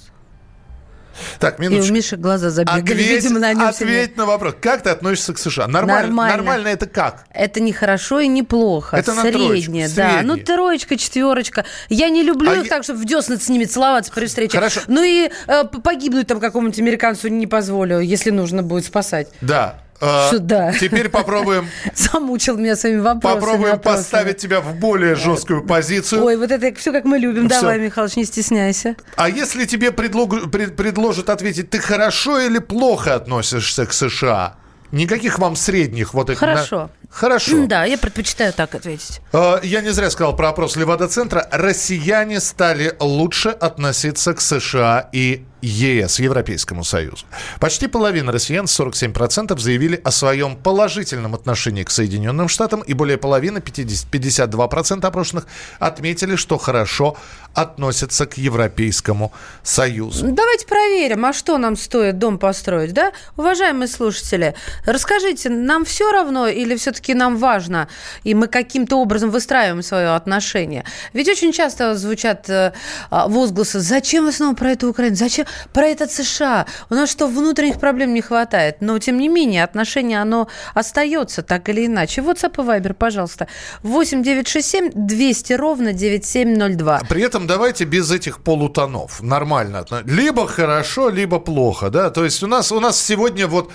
Так, 1.39 1.59
И 1.59 1.61
у 1.67 1.69
минуточку. 1.69 1.93
Миши 1.93 2.15
глаза 2.17 2.49
забегали, 2.49 2.81
Ответь, 2.81 3.07
видимо, 3.23 3.39
на 3.39 3.53
нем 3.53 3.67
ответь 3.67 4.17
на 4.17 4.25
вопрос. 4.25 4.55
Как 4.61 4.83
ты 4.83 4.89
относишься 4.89 5.33
к 5.33 5.37
США? 5.39 5.67
Нормально. 5.67 6.07
Нормально. 6.07 6.37
Нормально 6.37 6.67
это 6.69 6.85
как? 6.87 7.25
Это 7.31 7.59
не 7.59 7.73
хорошо 7.73 8.19
и 8.19 8.27
не 8.27 8.43
плохо. 8.43 8.97
Это 8.97 9.13
на 9.13 9.21
Среднее, 9.21 9.47
троечку, 9.47 9.71
да. 9.73 9.87
среднее. 9.87 10.21
Ну, 10.23 10.37
троечка, 10.37 10.97
четверочка. 10.97 11.65
Я 11.89 12.09
не 12.09 12.23
люблю 12.23 12.51
А 12.51 12.55
их 12.55 12.63
я- 12.63 12.69
так, 12.69 12.83
чтобы 12.83 12.99
в 12.99 13.05
десны 13.05 13.37
с 13.37 13.47
ними 13.49 13.65
целоваться 13.65 14.11
при 14.13 14.25
встрече. 14.25 14.57
Хорошо. 14.57 14.81
Ну 14.87 15.03
и 15.03 15.29
э, 15.47 15.63
погибнуть 15.83 16.27
там 16.27 16.39
какому-нибудь 16.39 16.79
американцу 16.79 17.27
не 17.29 17.47
позволю, 17.47 17.99
если 17.99 18.29
нужно 18.29 18.63
будет 18.63 18.85
спасать. 18.85 19.27
Да. 19.41 19.75
Э, 20.01 20.27
Что 20.27 20.39
да? 20.39 20.71
Теперь 20.73 21.09
попробуем, 21.09 21.67
Замучил 21.93 22.57
меня 22.57 22.75
своими 22.75 22.99
вопросами. 23.01 23.39
попробуем 23.39 23.71
вопросами. 23.73 23.97
поставить 24.03 24.37
тебя 24.37 24.61
в 24.61 24.75
более 24.75 25.15
жесткую 25.15 25.65
позицию. 25.65 26.23
Ой, 26.23 26.37
вот 26.37 26.51
это 26.51 26.73
все 26.79 26.91
как 26.91 27.05
мы 27.05 27.17
любим. 27.17 27.49
Всё. 27.49 27.61
Давай, 27.61 27.79
Михалыч, 27.79 28.15
не 28.15 28.25
стесняйся. 28.25 28.95
А 29.15 29.29
если 29.29 29.65
тебе 29.65 29.91
предлог- 29.91 30.49
пред- 30.51 30.75
предложат 30.75 31.29
ответить, 31.29 31.69
ты 31.69 31.79
хорошо 31.79 32.39
или 32.39 32.59
плохо 32.59 33.15
относишься 33.15 33.85
к 33.85 33.93
США? 33.93 34.55
Никаких 34.91 35.37
вам 35.37 35.55
средних 35.55 36.13
вот 36.15 36.29
этих. 36.31 36.41
на- 36.41 36.47
Хорошо. 36.47 36.89
Хорошо. 37.11 37.65
Да, 37.67 37.85
я 37.85 37.97
предпочитаю 37.97 38.53
так 38.53 38.73
ответить. 38.75 39.19
Э, 39.33 39.59
Я 39.63 39.81
не 39.81 39.89
зря 39.91 40.09
сказал 40.09 40.35
про 40.35 40.49
опрос 40.49 40.75
Левада-центра. 40.75 41.47
Россияне 41.51 42.39
стали 42.39 42.95
лучше 42.99 43.49
относиться 43.49 44.33
к 44.33 44.41
США 44.41 45.09
и 45.11 45.43
ЕС, 45.61 46.19
Европейскому 46.19 46.83
Союзу. 46.83 47.25
Почти 47.59 47.87
половина 47.87 48.31
россиян, 48.31 48.65
47%, 48.65 49.57
заявили 49.59 49.99
о 50.03 50.11
своем 50.11 50.55
положительном 50.55 51.35
отношении 51.35 51.83
к 51.83 51.91
Соединенным 51.91 52.47
Штатам, 52.47 52.81
и 52.81 52.93
более 52.93 53.17
половины, 53.17 53.61
50, 53.61 54.07
52% 54.09 55.05
опрошенных, 55.05 55.47
отметили, 55.79 56.35
что 56.35 56.57
хорошо 56.57 57.17
относятся 57.53 58.25
к 58.25 58.37
Европейскому 58.37 59.31
Союзу. 59.63 60.27
Давайте 60.31 60.65
проверим, 60.65 61.25
а 61.25 61.33
что 61.33 61.57
нам 61.57 61.75
стоит 61.75 62.17
дом 62.19 62.37
построить, 62.37 62.93
да? 62.93 63.11
Уважаемые 63.37 63.87
слушатели, 63.87 64.55
расскажите, 64.85 65.49
нам 65.49 65.83
все 65.83 66.11
равно 66.11 66.47
или 66.47 66.75
все-таки 66.77 67.13
нам 67.13 67.37
важно, 67.37 67.87
и 68.23 68.33
мы 68.33 68.47
каким-то 68.47 68.97
образом 68.97 69.29
выстраиваем 69.29 69.83
свое 69.83 70.15
отношение? 70.15 70.85
Ведь 71.13 71.27
очень 71.27 71.51
часто 71.51 71.95
звучат 71.95 72.49
э, 72.49 72.71
возгласы, 73.11 73.79
зачем 73.79 74.25
вы 74.25 74.31
снова 74.31 74.55
про 74.55 74.71
эту 74.71 74.89
Украину, 74.89 75.15
зачем 75.15 75.45
про 75.73 75.87
этот 75.87 76.11
США? 76.11 76.65
У 76.89 76.95
нас 76.95 77.09
что, 77.09 77.27
внутренних 77.27 77.79
проблем 77.79 78.13
не 78.13 78.21
хватает? 78.21 78.77
Но, 78.81 78.97
тем 78.99 79.17
не 79.17 79.29
менее, 79.29 79.63
отношение, 79.63 80.21
оно 80.21 80.47
остается 80.73 81.41
так 81.41 81.69
или 81.69 81.85
иначе. 81.85 82.21
WhatsApp 82.21 82.53
и 82.57 82.67
Viber, 82.67 82.93
пожалуйста. 82.93 83.47
8 83.83 84.23
967 84.23 84.91
200 84.93 85.53
ровно 85.53 85.93
9702. 85.93 87.01
При 87.09 87.21
этом 87.21 87.47
давайте 87.47 87.85
без 87.85 88.11
этих 88.11 88.41
полутонов. 88.41 89.21
Нормально. 89.21 89.85
Либо 90.05 90.47
хорошо, 90.47 91.09
либо 91.09 91.39
плохо. 91.39 91.89
Да? 91.89 92.09
То 92.09 92.23
есть 92.23 92.43
у 92.43 92.47
нас, 92.47 92.71
у 92.71 92.79
нас 92.79 92.99
сегодня 93.01 93.47
вот 93.47 93.71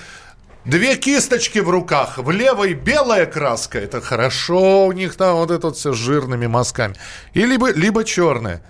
две 0.64 0.96
кисточки 0.96 1.58
в 1.58 1.70
руках. 1.70 2.18
В 2.18 2.30
левой 2.30 2.74
белая 2.74 3.26
краска. 3.26 3.78
Это 3.78 4.00
хорошо 4.00 4.86
у 4.86 4.92
них 4.92 5.16
там 5.16 5.36
вот 5.36 5.50
это 5.50 5.68
вот 5.68 5.76
все 5.76 5.92
с 5.92 5.96
жирными 5.96 6.46
мазками. 6.46 6.94
И 7.32 7.44
либо, 7.44 7.72
либо 7.72 8.04
черная. 8.04 8.62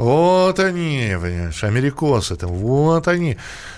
Вот 0.00 0.58
они, 0.60 1.14
понимаешь, 1.20 1.62
америкосы 1.62 2.34
там, 2.34 2.48
вот 2.52 3.06
они. 3.06 3.36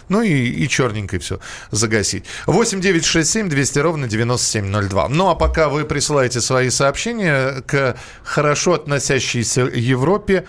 Ну 0.09 0.23
и, 0.23 0.50
и 0.50 0.69
черненькой 0.69 1.19
все 1.19 1.41
загасить. 1.73 2.26
8 2.47 2.81
9 2.81 3.05
6 3.05 3.29
7 3.29 3.49
200 3.49 3.79
ровно 3.81 4.07
9702. 4.07 5.09
Ну 5.09 5.31
а 5.31 5.35
пока 5.35 5.69
вы 5.69 5.85
присылаете 5.85 6.41
свои 6.41 6.71
сообщения 6.71 7.61
к 7.67 7.97
хорошо 8.23 8.75
относящейся 8.75 9.62
Европе, 9.62 10.47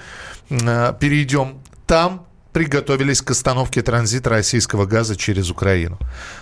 э, 0.51 0.93
перейдем 0.99 1.59
там 1.87 2.27
приготовились 2.51 3.23
к 3.23 3.31
остановке 3.31 3.81
транзита 3.81 4.29
российского 4.29 4.85
газа 4.85 5.15
через 5.15 5.49
Украину. 5.49 5.97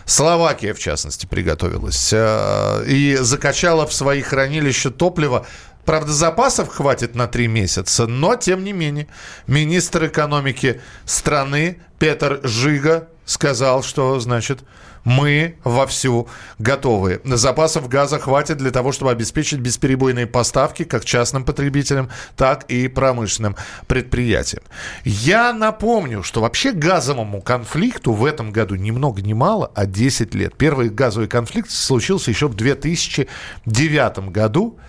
Словакия, 0.05 0.73
в 0.73 0.79
частности, 0.79 1.25
приготовилась 1.25 2.11
э, 2.11 2.83
и 2.85 3.15
закачала 3.21 3.87
в 3.87 3.93
свои 3.93 4.21
хранилища 4.21 4.91
топлива 4.91 5.47
Правда, 5.91 6.13
запасов 6.13 6.69
хватит 6.69 7.15
на 7.15 7.27
три 7.27 7.47
месяца, 7.49 8.07
но, 8.07 8.37
тем 8.37 8.63
не 8.63 8.71
менее, 8.71 9.07
министр 9.45 10.05
экономики 10.05 10.79
страны 11.03 11.81
Петр 11.99 12.39
Жига 12.43 13.09
сказал, 13.25 13.83
что, 13.83 14.17
значит, 14.21 14.59
мы 15.03 15.57
вовсю 15.65 16.29
готовы. 16.59 17.19
Запасов 17.25 17.89
газа 17.89 18.19
хватит 18.19 18.55
для 18.55 18.71
того, 18.71 18.93
чтобы 18.93 19.11
обеспечить 19.11 19.59
бесперебойные 19.59 20.27
поставки 20.27 20.85
как 20.85 21.03
частным 21.03 21.43
потребителям, 21.43 22.09
так 22.37 22.63
и 22.69 22.87
промышленным 22.87 23.57
предприятиям. 23.87 24.63
Я 25.03 25.51
напомню, 25.51 26.23
что 26.23 26.39
вообще 26.39 26.71
газовому 26.71 27.41
конфликту 27.41 28.13
в 28.13 28.23
этом 28.23 28.53
году 28.53 28.75
ни 28.75 28.91
много 28.91 29.21
ни 29.21 29.33
мало, 29.33 29.69
а 29.75 29.85
10 29.85 30.33
лет. 30.35 30.55
Первый 30.55 30.87
газовый 30.87 31.27
конфликт 31.27 31.69
случился 31.69 32.31
еще 32.31 32.47
в 32.47 32.53
2009 32.53 34.29
году 34.29 34.79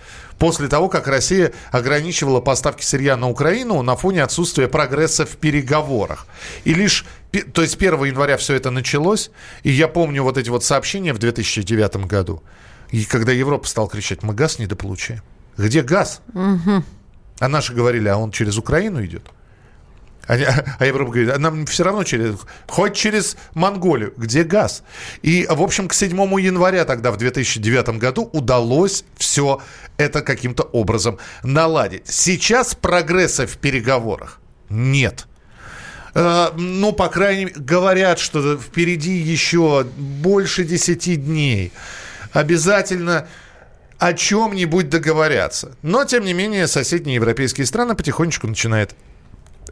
после 0.43 0.67
того, 0.67 0.89
как 0.89 1.07
Россия 1.07 1.53
ограничивала 1.71 2.41
поставки 2.41 2.83
сырья 2.83 3.15
на 3.15 3.29
Украину 3.29 3.81
на 3.81 3.95
фоне 3.95 4.23
отсутствия 4.23 4.67
прогресса 4.67 5.25
в 5.25 5.37
переговорах. 5.37 6.27
И 6.65 6.73
лишь, 6.73 7.05
то 7.53 7.61
есть 7.61 7.77
1 7.77 8.03
января 8.03 8.35
все 8.35 8.53
это 8.55 8.69
началось, 8.69 9.31
и 9.63 9.71
я 9.71 9.87
помню 9.87 10.21
вот 10.21 10.37
эти 10.37 10.49
вот 10.49 10.65
сообщения 10.65 11.13
в 11.13 11.17
2009 11.17 11.95
году, 12.07 12.43
и 12.91 13.05
когда 13.05 13.31
Европа 13.31 13.65
стала 13.69 13.87
кричать, 13.87 14.21
мы 14.21 14.33
газ 14.33 14.59
недополучаем. 14.59 15.21
Где 15.55 15.81
газ? 15.81 16.19
А 16.33 17.47
наши 17.47 17.73
говорили, 17.73 18.09
а 18.09 18.17
он 18.17 18.31
через 18.31 18.57
Украину 18.57 19.01
идет. 19.05 19.23
Они- 20.27 20.45
а 20.79 20.85
Европа 20.85 21.11
говорит, 21.11 21.31
а 21.33 21.39
нам 21.39 21.65
все 21.65 21.83
равно 21.83 22.03
через, 22.03 22.35
хоть 22.67 22.95
через 22.95 23.35
Монголию, 23.53 24.13
где 24.17 24.43
газ. 24.43 24.83
И, 25.21 25.45
в 25.49 25.61
общем, 25.61 25.87
к 25.87 25.93
7 25.93 26.09
января 26.39 26.85
тогда, 26.85 27.11
в 27.11 27.17
2009 27.17 27.97
году, 27.99 28.29
удалось 28.33 29.03
все 29.17 29.61
это 29.97 30.21
каким-то 30.21 30.63
образом 30.63 31.17
наладить. 31.43 32.07
Сейчас 32.07 32.75
прогресса 32.75 33.45
в 33.47 33.57
переговорах 33.57 34.39
нет. 34.69 35.27
Э, 36.15 36.49
Ну, 36.55 36.93
по 36.93 37.09
крайней 37.09 37.45
мере, 37.45 37.59
говорят, 37.59 38.19
что 38.19 38.57
впереди 38.57 39.11
еще 39.13 39.83
больше 39.97 40.63
10 40.63 41.25
дней. 41.25 41.71
Обязательно 42.31 43.27
о 43.99 44.13
чем-нибудь 44.13 44.89
договорятся. 44.89 45.75
Но, 45.81 46.03
тем 46.05 46.25
не 46.25 46.33
менее, 46.33 46.67
соседние 46.67 47.15
европейские 47.15 47.65
страны 47.67 47.95
потихонечку 47.95 48.47
начинают 48.47 48.95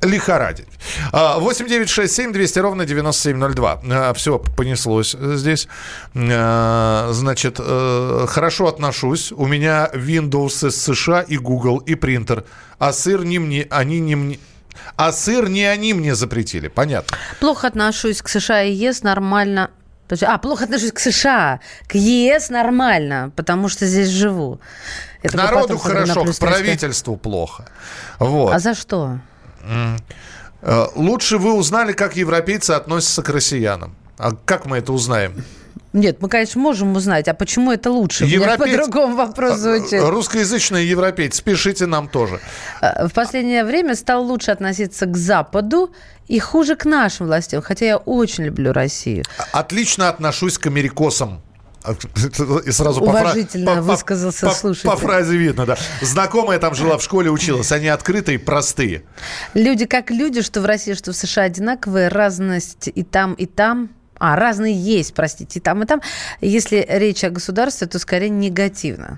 лихорадить. 0.02 0.68
А, 1.12 1.40
8 1.40 1.68
9 1.68 1.90
6 1.90 2.14
7 2.14 2.34
200 2.34 2.60
ровно 2.60 2.86
9702. 2.86 4.14
Все 4.14 4.40
понеслось 4.40 5.16
здесь. 5.20 5.68
А, 6.16 7.10
Значит, 7.12 7.58
э, 7.60 8.26
хорошо 8.28 8.68
отношусь. 8.68 9.32
У 9.32 9.46
меня 9.46 9.90
Windows 9.94 10.68
из 10.68 10.82
США 10.82 11.22
и 11.22 11.38
Google, 11.38 11.78
и 11.80 11.96
принтер. 11.96 12.46
А 12.80 12.94
сыр 12.94 13.24
не 13.24 13.40
мне, 13.40 13.68
они 13.70 14.00
не 14.00 14.16
мне... 14.16 14.40
А 14.96 15.12
сыр 15.12 15.50
не 15.50 15.66
они 15.66 15.94
мне 15.94 16.16
запретили. 16.16 16.68
Понятно. 16.68 17.18
Плохо 17.40 17.68
отношусь 17.68 18.22
к 18.22 18.30
США 18.30 18.64
и 18.64 18.74
ЕС, 18.74 19.04
нормально. 19.04 19.70
А, 20.22 20.38
плохо 20.38 20.66
отношусь 20.66 20.92
к 20.92 21.00
США. 21.00 21.60
К 21.88 21.96
ЕС 21.96 22.50
нормально, 22.50 23.32
потому 23.36 23.70
что 23.70 23.86
здесь 23.86 24.10
живу. 24.10 24.60
Я 25.24 25.30
К 25.30 25.34
народу 25.36 25.78
хорошо, 25.78 26.22
к 26.22 26.26
35. 26.26 26.40
правительству 26.40 27.16
плохо. 27.18 27.70
Вот. 28.20 28.54
А 28.54 28.60
за 28.60 28.74
что? 28.74 29.20
Э, 30.62 30.86
Лучше 30.96 31.38
вы 31.38 31.54
узнали, 31.54 31.94
как 31.94 32.16
европейцы 32.16 32.72
относятся 32.72 33.24
к 33.24 33.30
россиянам. 33.30 33.96
А 34.18 34.32
как 34.46 34.66
мы 34.66 34.78
это 34.78 34.94
узнаем? 34.94 35.44
Нет, 35.94 36.22
мы, 36.22 36.30
конечно, 36.30 36.62
можем 36.62 36.96
узнать, 36.96 37.28
а 37.28 37.34
почему 37.34 37.72
это 37.72 37.92
лучше? 37.92 38.24
У 38.24 38.28
меня 38.28 38.58
по-другому 38.58 39.16
вопрос 39.16 39.58
звучит. 39.58 39.94
Э, 39.94 40.10
Русскоязычные 40.10 40.90
европейцы, 40.90 41.44
пишите 41.44 41.86
нам 41.86 42.08
тоже. 42.08 42.40
Э, 42.82 43.08
В 43.08 43.14
последнее 43.14 43.66
время 43.66 43.96
стал 43.96 44.24
лучше 44.24 44.52
относиться 44.52 45.06
к 45.06 45.18
Западу 45.18 45.92
и 46.28 46.40
хуже 46.40 46.76
к 46.78 46.86
нашим 46.86 47.26
властям, 47.28 47.62
хотя 47.62 47.86
я 47.86 47.98
очень 47.98 48.46
люблю 48.46 48.72
Россию. 48.72 49.26
Отлично 49.52 50.08
отношусь 50.08 50.58
к 50.58 50.68
америкосам. 50.68 51.42
И 52.66 52.72
сразу 52.72 53.00
по 53.02 53.06
Уважительно 53.06 53.66
по- 53.72 53.76
по- 53.78 53.82
высказался 53.82 54.48
по- 54.48 54.54
слушатель. 54.54 54.90
По 54.90 54.96
фразе 54.98 55.36
видно, 55.38 55.66
да. 55.66 55.78
Знакомая 56.02 56.60
там 56.60 56.76
жила 56.76 56.98
в 56.98 57.04
школе, 57.04 57.30
училась. 57.30 57.72
Они 57.72 57.88
открытые, 57.88 58.40
простые. 58.40 59.04
Люди 59.54 59.86
как 59.86 60.12
люди, 60.12 60.42
что 60.42 60.62
в 60.62 60.66
России, 60.66 60.94
что 60.94 61.12
в 61.12 61.16
США 61.16 61.44
одинаковые, 61.44 62.08
разность 62.08 62.90
и 62.94 63.04
там, 63.04 63.34
и 63.34 63.46
там 63.46 63.90
А, 64.24 64.36
разные 64.36 64.76
есть, 64.76 65.16
простите, 65.16 65.58
и 65.58 65.62
там 65.62 65.82
и 65.82 65.88
там. 65.88 66.00
Если 66.42 66.86
речь 66.88 67.24
о 67.24 67.32
государстве, 67.32 67.88
то 67.88 67.98
скорее 67.98 68.30
негативно. 68.30 69.18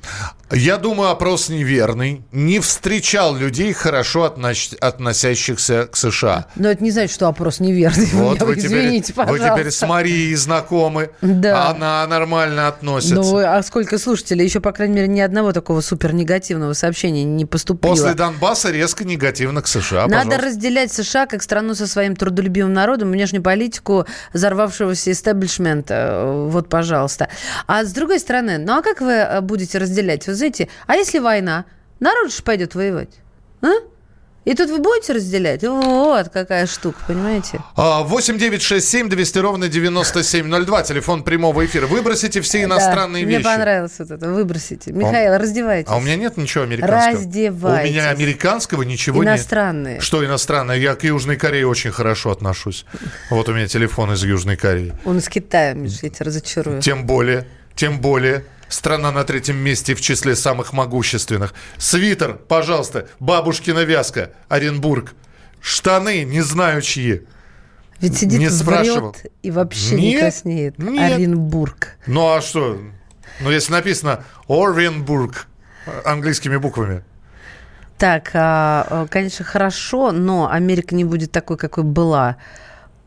Я 0.49 0.77
думаю, 0.77 1.09
опрос 1.09 1.49
неверный. 1.49 2.21
Не 2.31 2.59
встречал 2.59 3.35
людей, 3.35 3.73
хорошо 3.73 4.25
относ- 4.25 4.77
относящихся 4.79 5.87
к 5.87 5.95
США. 5.97 6.45
Но 6.55 6.69
это 6.69 6.83
не 6.83 6.91
значит, 6.91 7.13
что 7.13 7.27
опрос 7.27 7.59
неверный. 7.59 8.05
Вот 8.13 8.39
Вы 8.41 8.45
вы 8.47 8.55
теперь, 8.55 8.85
Извините, 8.85 9.13
вы 9.15 9.25
пожалуйста. 9.25 9.55
теперь 9.57 9.71
с 9.71 9.85
Марией 9.87 10.35
знакомы. 10.35 11.09
Да. 11.21 11.69
Она 11.69 12.05
нормально 12.07 12.67
относится. 12.67 13.15
Ну, 13.15 13.37
а 13.37 13.61
сколько 13.63 13.97
слушателей? 13.97 14.45
Еще, 14.45 14.59
по 14.61 14.71
крайней 14.71 14.95
мере, 14.95 15.07
ни 15.07 15.19
одного 15.19 15.51
такого 15.51 15.81
супер 15.81 16.13
негативного 16.13 16.73
сообщения 16.73 17.23
не 17.23 17.45
поступило. 17.45 17.91
После 17.91 18.13
Донбасса 18.13 18.69
резко 18.71 19.03
негативно 19.03 19.61
к 19.61 19.67
США. 19.67 20.03
Надо 20.07 20.25
пожалуйста. 20.25 20.45
разделять 20.47 20.93
США 20.93 21.25
как 21.25 21.41
страну 21.43 21.73
со 21.73 21.87
своим 21.87 22.15
трудолюбивым 22.15 22.73
народом, 22.73 23.11
внешнюю 23.11 23.41
политику 23.43 24.05
взорвавшегося 24.93 25.11
истеблишмента. 25.11 26.23
Вот, 26.49 26.69
пожалуйста. 26.69 27.29
А 27.67 27.83
с 27.83 27.91
другой 27.91 28.19
стороны, 28.19 28.57
ну 28.57 28.77
а 28.77 28.81
как 28.81 29.01
вы 29.01 29.11
э, 29.11 29.41
будете 29.41 29.77
разделять? 29.77 30.27
Вы 30.27 30.35
знаете, 30.35 30.69
а 30.87 30.95
если 30.95 31.19
война? 31.19 31.65
Народ 31.99 32.31
же 32.33 32.43
пойдет 32.43 32.75
воевать. 32.75 33.09
А? 33.61 33.67
И 34.45 34.53
тут 34.55 34.69
вы 34.69 34.79
будете 34.79 35.13
разделять? 35.13 35.63
Вот 35.63 36.27
какая 36.29 36.65
штука, 36.67 36.97
понимаете? 37.07 37.59
А, 37.77 38.03
8 38.03 38.37
9 38.37 38.61
6 38.61 38.87
7 38.87 39.09
200 39.09 39.37
ровно 39.39 39.69
9702. 39.69 40.83
Телефон 40.83 41.23
прямого 41.23 41.65
эфира. 41.65 41.87
Выбросите 41.87 42.41
все 42.41 42.63
иностранные 42.63 43.23
Да, 43.23 43.29
вещи. 43.29 43.45
Мне 43.45 43.55
понравилось 43.55 43.93
вот 43.99 44.11
это. 44.11 44.29
Выбросите. 44.29 44.91
Михаил, 44.91 45.37
раздевайтесь. 45.37 45.89
А 45.89 45.95
у 45.95 46.01
меня 46.01 46.17
нет 46.17 46.35
ничего 46.35 46.65
американского. 46.65 47.11
Раздевайтесь. 47.13 47.89
У 47.89 47.93
меня 47.93 48.09
американского 48.09 48.83
ничего 48.83 49.23
Иностранные. 49.23 49.93
нет. 49.95 50.03
Что 50.03 50.25
иностранное? 50.25 50.77
Я 50.77 50.95
к 50.95 51.03
Южной 51.05 51.37
Корее 51.37 51.65
очень 51.67 51.91
хорошо 51.91 52.31
отношусь. 52.31 52.85
Вот 53.29 53.47
у 53.47 53.53
меня 53.53 53.67
телефон 53.67 54.11
из 54.13 54.23
Южной 54.23 54.57
Кореи. 54.57 54.93
Он 55.05 55.19
из 55.19 55.29
Китая, 55.29 55.73
Миш, 55.73 55.99
я 56.03 56.09
тебя 56.09 56.25
разочарую. 56.25 56.81
Тем 56.81 57.05
более, 57.05 57.47
тем 57.75 57.99
более, 58.01 58.43
страна 58.67 59.11
на 59.11 59.23
третьем 59.23 59.57
месте 59.57 59.95
в 59.95 60.01
числе 60.01 60.35
самых 60.35 60.73
могущественных. 60.73 61.53
Свитер, 61.77 62.33
пожалуйста, 62.35 63.07
бабушкина 63.19 63.83
вязка, 63.83 64.31
Оренбург. 64.49 65.13
Штаны, 65.61 66.23
не 66.23 66.41
знаю 66.41 66.81
чьи. 66.81 67.23
Ведь 67.99 68.17
сидит, 68.17 68.39
Не 68.39 68.47
врет 68.47 68.57
спрашивал. 68.59 69.15
и 69.41 69.51
вообще 69.51 69.95
не 69.95 70.11
Нет, 70.11 70.19
краснеет. 70.21 70.77
нет. 70.79 71.13
Оренбург. 71.13 71.95
Ну 72.05 72.33
а 72.33 72.41
что? 72.41 72.77
Ну 73.39 73.49
если 73.49 73.71
написано 73.71 74.23
Оренбург 74.47 75.47
английскими 76.03 76.57
буквами. 76.57 77.03
Так, 77.97 78.31
а, 78.33 79.05
э, 79.05 79.07
конечно, 79.09 79.45
хорошо, 79.45 80.11
но 80.11 80.49
Америка 80.51 80.95
не 80.95 81.05
будет 81.05 81.31
такой, 81.31 81.57
какой 81.57 81.83
была. 81.85 82.37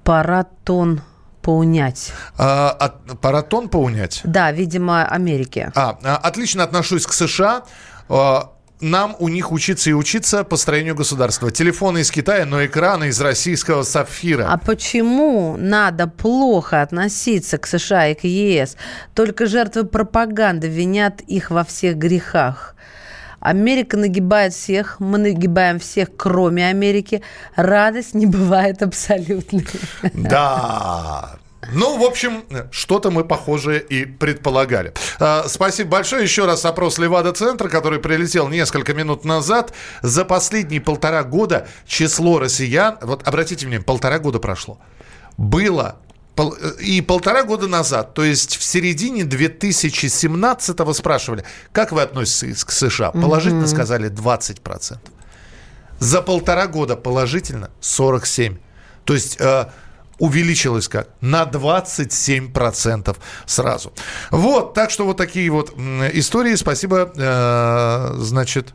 Пора 0.04 0.44
тон 0.64 1.02
поунять. 1.46 2.12
А, 2.36 2.70
от- 2.70 3.20
пора 3.20 3.42
тон 3.42 3.68
поунять. 3.68 4.20
Да, 4.24 4.50
видимо, 4.50 5.06
Америке. 5.06 5.70
А, 5.76 5.96
а, 6.02 6.16
отлично 6.16 6.64
отношусь 6.64 7.06
к 7.06 7.12
США. 7.12 7.62
А, 8.08 8.50
Нам 8.80 9.16
у 9.20 9.28
них 9.28 9.52
учиться 9.52 9.88
и 9.88 9.94
учиться 9.94 10.44
построению 10.44 10.94
государства. 10.94 11.50
Телефоны 11.50 12.00
из 12.00 12.10
Китая, 12.10 12.44
но 12.44 12.62
экраны 12.62 13.08
из 13.08 13.18
российского 13.22 13.84
сапфира. 13.84 14.48
А 14.52 14.58
почему 14.58 15.56
надо 15.56 16.06
плохо 16.08 16.82
относиться 16.82 17.56
к 17.56 17.66
США 17.66 18.08
и 18.08 18.14
к 18.14 18.24
ЕС? 18.24 18.76
Только 19.14 19.46
жертвы 19.46 19.84
пропаганды 19.84 20.68
винят 20.68 21.22
их 21.22 21.50
во 21.50 21.62
всех 21.64 21.96
грехах. 21.96 22.74
Америка 23.46 23.96
нагибает 23.96 24.52
всех, 24.54 24.98
мы 24.98 25.18
нагибаем 25.18 25.78
всех, 25.78 26.08
кроме 26.16 26.66
Америки. 26.66 27.22
Радость 27.54 28.12
не 28.14 28.26
бывает 28.26 28.82
абсолютной. 28.82 29.64
Да. 30.12 31.38
Ну, 31.72 31.96
в 31.96 32.04
общем, 32.04 32.42
что-то 32.72 33.12
мы 33.12 33.24
похожее 33.24 33.80
и 33.80 34.04
предполагали. 34.04 34.92
А, 35.20 35.44
Спасибо 35.46 35.90
большое. 35.90 36.24
Еще 36.24 36.44
раз 36.44 36.64
опрос 36.64 36.98
Левада-центра, 36.98 37.68
который 37.68 38.00
прилетел 38.00 38.48
несколько 38.48 38.94
минут 38.94 39.24
назад. 39.24 39.72
За 40.02 40.24
последние 40.24 40.80
полтора 40.80 41.22
года 41.22 41.68
число 41.86 42.40
россиян... 42.40 42.98
Вот 43.00 43.26
обратите 43.28 43.66
внимание, 43.66 43.84
полтора 43.84 44.18
года 44.18 44.40
прошло. 44.40 44.78
Было 45.36 45.96
и 46.80 47.00
полтора 47.00 47.44
года 47.44 47.66
назад, 47.66 48.14
то 48.14 48.24
есть 48.24 48.56
в 48.56 48.62
середине 48.62 49.22
2017-го 49.22 50.92
спрашивали, 50.92 51.44
как 51.72 51.92
вы 51.92 52.02
относитесь 52.02 52.64
к 52.64 52.70
США? 52.70 53.10
Положительно 53.10 53.66
сказали 53.66 54.10
20%. 54.10 54.98
За 55.98 56.20
полтора 56.20 56.66
года 56.66 56.94
положительно 56.96 57.70
47. 57.80 58.58
То 59.04 59.14
есть 59.14 59.40
э, 59.40 59.66
увеличилось 60.18 60.88
как? 60.88 61.08
На 61.20 61.44
27% 61.44 63.16
сразу. 63.46 63.92
Вот, 64.30 64.74
так 64.74 64.90
что 64.90 65.06
вот 65.06 65.16
такие 65.16 65.50
вот 65.50 65.70
истории. 66.12 66.54
Спасибо, 66.54 67.12
э, 67.16 68.14
значит, 68.18 68.74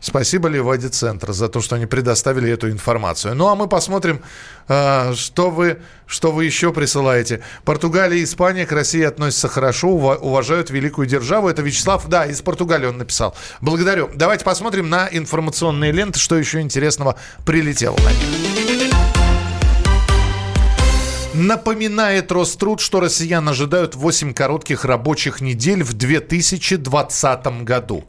спасибо 0.00 0.48
Леваде 0.48 0.88
Центр 0.88 1.32
за 1.32 1.48
то, 1.48 1.60
что 1.60 1.76
они 1.76 1.86
предоставили 1.86 2.50
эту 2.50 2.70
информацию. 2.70 3.34
Ну, 3.34 3.48
а 3.48 3.54
мы 3.54 3.68
посмотрим, 3.68 4.20
э, 4.68 5.14
что 5.14 5.50
вы, 5.50 5.78
что 6.06 6.32
вы 6.32 6.44
еще 6.44 6.72
присылаете. 6.72 7.42
Португалия 7.64 8.18
и 8.18 8.24
Испания 8.24 8.66
к 8.66 8.72
России 8.72 9.02
относятся 9.02 9.48
хорошо, 9.48 9.88
ува- 9.88 10.18
уважают 10.18 10.70
великую 10.70 11.06
державу. 11.06 11.48
Это 11.48 11.62
Вячеслав, 11.62 12.06
да, 12.08 12.26
из 12.26 12.40
Португалии 12.42 12.86
он 12.86 12.98
написал. 12.98 13.34
Благодарю. 13.60 14.10
Давайте 14.14 14.44
посмотрим 14.44 14.88
на 14.88 15.08
информационные 15.10 15.92
ленты, 15.92 16.18
что 16.18 16.36
еще 16.36 16.60
интересного 16.60 17.16
прилетело. 17.44 17.96
Напоминает 21.32 22.32
Роструд, 22.32 22.80
что 22.80 22.98
россиян 22.98 23.48
ожидают 23.48 23.94
8 23.94 24.34
коротких 24.34 24.84
рабочих 24.84 25.40
недель 25.40 25.84
в 25.84 25.92
2020 25.92 27.64
году. 27.64 28.04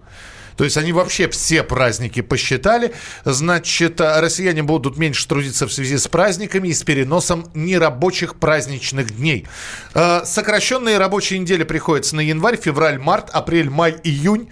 То 0.58 0.64
есть 0.64 0.78
они 0.78 0.94
вообще 0.94 1.28
все 1.30 1.64
праздники 1.64 2.22
посчитали. 2.22 2.94
Значит, 3.26 4.00
а, 4.02 4.22
россияне 4.22 4.64
будут 4.64 4.98
меньше 4.98 5.28
трудиться 5.28 5.68
в 5.68 5.74
связи 5.74 5.98
с 5.98 6.08
праздниками 6.08 6.70
и 6.70 6.74
с 6.74 6.84
переносом 6.84 7.50
нерабочих 7.54 8.36
праздничных 8.36 9.16
дней. 9.16 9.48
Э, 9.94 10.22
Сокращенные 10.26 10.98
рабочие 10.98 11.40
недели 11.40 11.64
приходятся 11.64 12.16
на 12.16 12.22
январь, 12.22 12.58
февраль, 12.58 13.00
март, 13.00 13.30
апрель, 13.32 13.70
май, 13.70 13.96
июнь 14.04 14.50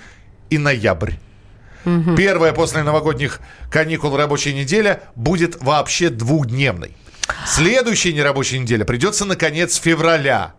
и 0.50 0.58
ноябрь. 0.58 1.14
Первая 2.18 2.54
после 2.54 2.84
новогодних 2.84 3.40
каникул 3.72 4.16
рабочая 4.16 4.54
неделя 4.54 5.04
будет 5.16 5.62
вообще 5.62 6.10
двухдневной. 6.10 6.96
Следующая 7.46 8.14
нерабочая 8.14 8.60
неделя 8.60 8.86
придется 8.86 9.26
на 9.26 9.36
конец 9.36 9.76
февраля. 9.76 10.54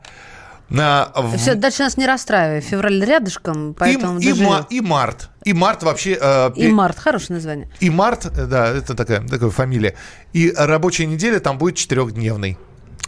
На, 0.71 1.11
в- 1.17 1.37
Все, 1.37 1.55
дальше 1.57 1.83
нас 1.83 1.97
не 1.97 2.07
расстраивай. 2.07 2.61
Февраль 2.61 3.05
рядышком, 3.05 3.73
и, 3.73 3.75
поэтому 3.75 4.21
и 4.21 4.29
доживем. 4.31 4.49
ма- 4.49 4.67
и 4.71 4.81
март. 4.81 5.29
И 5.45 5.53
март 5.53 5.83
вообще... 5.83 6.17
э, 6.21 6.53
И 6.55 6.69
март. 6.69 6.97
Хорошее 6.99 7.35
название. 7.37 7.69
и 7.81 7.91
март, 7.91 8.27
э, 8.27 8.47
да, 8.47 8.69
это 8.69 8.95
такая, 8.95 9.27
такая 9.27 9.51
фамилия. 9.51 9.97
И 10.33 10.53
рабочая 10.57 11.07
неделя 11.07 11.41
там 11.41 11.59
будет 11.59 11.75
четырехдневной. 11.77 12.57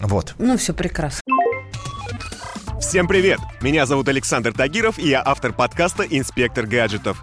Вот. 0.00 0.34
Ну, 0.38 0.58
все 0.58 0.72
прекрасно. 0.74 1.20
Всем 2.80 3.06
привет! 3.06 3.38
Меня 3.60 3.86
зовут 3.86 4.08
Александр 4.08 4.52
Тагиров, 4.52 4.98
и 4.98 5.08
я 5.08 5.22
автор 5.24 5.52
подкаста 5.52 6.02
«Инспектор 6.02 6.66
гаджетов». 6.66 7.22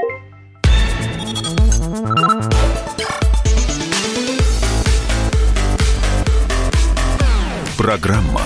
Программа 7.81 8.43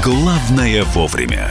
«Главное 0.00 0.84
вовремя». 0.84 1.50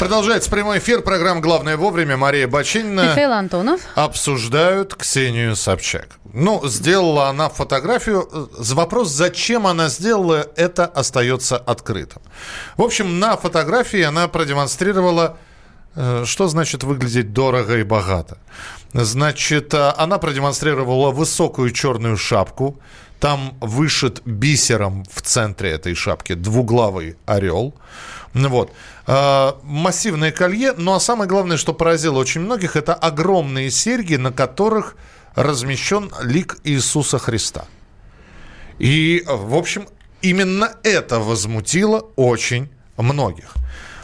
Продолжается 0.00 0.50
прямой 0.50 0.78
эфир. 0.78 1.02
Программа 1.02 1.40
«Главное 1.40 1.76
вовремя». 1.76 2.16
Мария 2.16 2.48
Бачинина. 2.48 3.10
Михаил 3.12 3.30
Антонов. 3.30 3.80
обсуждают 3.94 4.96
Ксению 4.96 5.54
Собчак. 5.54 6.18
Ну, 6.32 6.66
сделала 6.66 7.28
она 7.28 7.48
фотографию. 7.50 8.28
Вопрос, 8.58 9.10
зачем 9.10 9.64
она 9.64 9.88
сделала, 9.90 10.48
это 10.56 10.84
остается 10.84 11.56
открытым. 11.56 12.20
В 12.76 12.82
общем, 12.82 13.20
на 13.20 13.36
фотографии 13.36 14.02
она 14.02 14.26
продемонстрировала, 14.26 15.36
э, 15.94 16.24
что 16.26 16.48
значит 16.48 16.82
выглядеть 16.82 17.32
дорого 17.32 17.78
и 17.78 17.84
богато. 17.84 18.38
Значит, 18.92 19.72
э, 19.72 19.92
она 19.96 20.18
продемонстрировала 20.18 21.12
высокую 21.12 21.70
черную 21.70 22.16
шапку. 22.16 22.80
Там 23.20 23.56
вышит 23.60 24.22
бисером 24.24 25.04
в 25.10 25.22
центре 25.22 25.70
этой 25.70 25.94
шапки 25.94 26.34
двуглавый 26.34 27.16
орел. 27.26 27.74
Вот. 28.32 28.72
Э, 29.06 29.52
Массивное 29.62 30.30
колье, 30.30 30.74
ну 30.76 30.94
а 30.94 31.00
самое 31.00 31.28
главное, 31.28 31.56
что 31.56 31.72
поразило 31.74 32.18
очень 32.18 32.42
многих, 32.42 32.76
это 32.76 32.94
огромные 32.94 33.70
серьги, 33.70 34.16
на 34.16 34.32
которых 34.32 34.96
размещен 35.34 36.10
лик 36.22 36.58
Иисуса 36.64 37.18
Христа. 37.18 37.64
И, 38.78 39.24
в 39.26 39.54
общем, 39.54 39.88
именно 40.22 40.72
это 40.82 41.18
возмутило 41.18 42.00
очень 42.16 42.68
многих. 42.96 43.54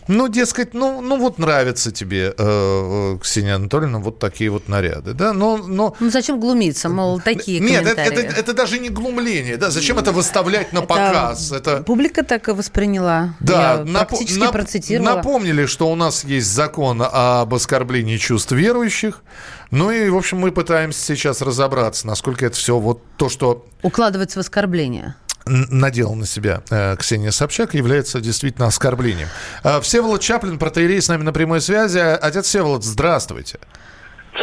Ну, 0.09 0.29
дескать, 0.29 0.75
ну, 0.75 1.01
ну 1.01 1.19
вот 1.19 1.38
нравится 1.38 1.90
тебе, 1.90 2.35
э, 2.37 3.19
Ксения 3.23 3.57
Анатольевна, 3.57 3.99
вот 3.99 4.19
такие 4.19 4.51
вот 4.51 4.69
наряды, 4.69 5.14
да? 5.14 5.33
Но, 5.33 5.57
но... 5.57 5.97
Ну 5.99 6.11
зачем 6.11 6.38
глумиться, 6.38 6.88
мол, 6.88 7.21
такие 7.21 7.61
Нет, 7.61 7.87
это, 7.87 8.01
это, 8.01 8.21
это 8.21 8.55
даже 8.55 8.79
не 8.79 8.90
глумление, 8.90 9.57
да? 9.57 9.71
Зачем 9.71 9.99
это 9.99 10.12
выставлять 10.12 10.73
на 10.73 10.83
показ? 10.83 11.53
Это... 11.53 11.83
Публика 11.83 12.23
так 12.23 12.49
и 12.49 12.53
восприняла. 12.53 13.35
Да, 13.40 13.77
Я 13.79 13.85
напо- 13.85 14.07
практически 14.07 14.40
нап- 14.40 14.53
процитировала. 14.53 15.17
напомнили, 15.17 15.67
что 15.67 15.90
у 15.90 15.95
нас 15.95 16.25
есть 16.25 16.49
закон 16.49 17.03
об 17.03 17.55
оскорблении 17.55 18.17
чувств 18.19 18.53
верующих. 18.53 19.23
Ну 19.71 19.90
и, 19.90 20.09
в 20.09 20.17
общем, 20.17 20.38
мы 20.38 20.53
пытаемся 20.53 21.01
сейчас 21.01 21.40
разобраться, 21.40 22.07
насколько 22.07 22.47
это 22.47 22.57
все 22.57 22.79
вот 22.79 23.03
то, 23.17 23.29
что 23.29 23.67
Укладывается 23.83 24.38
в 24.38 24.40
оскорбление. 24.40 25.17
Надела 25.46 26.14
на 26.14 26.26
себя 26.26 26.62
э, 26.70 26.96
Ксения 26.96 27.30
Собчак, 27.30 27.74
является 27.74 28.20
действительно 28.20 28.66
оскорблением. 28.66 29.28
Э, 29.62 29.80
Всеволод 29.80 30.20
Чаплин, 30.20 30.59
протеерей, 30.59 31.00
с 31.00 31.09
нами 31.09 31.22
на 31.22 31.33
прямой 31.33 31.61
связи. 31.61 31.98
Отец 31.98 32.46
Всеволод, 32.46 32.85
здравствуйте. 32.85 33.59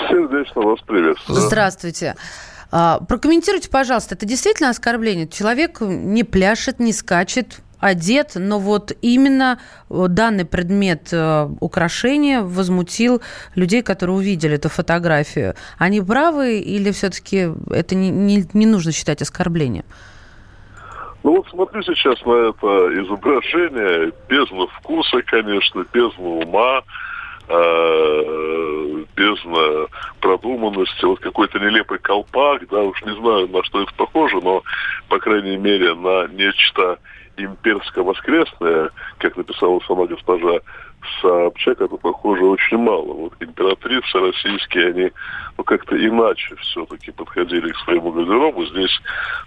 Сердечно 0.09 0.61
вас 0.61 0.79
приветствую. 0.85 1.39
Здравствуйте. 1.41 2.15
А, 2.71 2.99
Прокомментируйте, 2.99 3.69
пожалуйста, 3.69 4.15
это 4.15 4.25
действительно 4.25 4.69
оскорбление? 4.69 5.27
Человек 5.27 5.81
не 5.81 6.23
пляшет, 6.23 6.79
не 6.79 6.93
скачет, 6.93 7.59
одет, 7.79 8.33
но 8.35 8.59
вот 8.59 8.93
именно 9.01 9.59
э, 9.89 10.05
данный 10.07 10.45
предмет 10.45 11.09
э, 11.11 11.49
украшения 11.59 12.41
возмутил 12.41 13.21
людей, 13.55 13.81
которые 13.81 14.15
увидели 14.15 14.55
эту 14.55 14.69
фотографию. 14.69 15.55
Они 15.77 15.99
правы 15.99 16.59
или 16.59 16.91
все-таки 16.91 17.49
это 17.71 17.95
не, 17.95 18.09
не- 18.09 18.47
не 18.53 18.65
нужно 18.67 18.91
считать 18.91 19.21
оскорблением? 19.21 19.83
Ну 21.23 21.35
вот 21.35 21.47
смотрю 21.49 21.83
сейчас 21.83 22.23
на 22.25 22.49
это 22.49 23.01
изображение, 23.03 24.11
бездна 24.27 24.67
вкуса, 24.67 25.21
конечно, 25.21 25.85
бездна 25.93 26.27
ума, 26.27 26.81
э, 27.47 29.03
бездна 29.15 29.87
продуманности, 30.19 31.05
вот 31.05 31.19
какой-то 31.19 31.59
нелепый 31.59 31.99
колпак, 31.99 32.67
да, 32.69 32.79
уж 32.81 33.01
не 33.03 33.15
знаю, 33.15 33.47
на 33.49 33.63
что 33.63 33.83
это 33.83 33.93
похоже, 33.95 34.37
но, 34.41 34.63
по 35.09 35.19
крайней 35.19 35.57
мере, 35.57 35.93
на 35.93 36.27
нечто 36.27 36.97
имперско-воскресное, 37.37 38.89
как 39.19 39.37
написала 39.37 39.79
сама 39.87 40.07
госпожа 40.07 40.59
Собчак, 41.21 41.81
это 41.81 41.97
похоже 41.97 42.45
очень 42.45 42.77
мало. 42.77 43.13
Вот 43.13 43.33
императрицы 43.39 44.19
российские, 44.19 44.87
они 44.89 45.11
ну, 45.57 45.63
как-то 45.63 45.95
иначе 45.95 46.55
все-таки 46.61 47.11
подходили 47.11 47.71
к 47.71 47.77
своему 47.79 48.11
гардеробу. 48.11 48.65
Здесь 48.65 48.99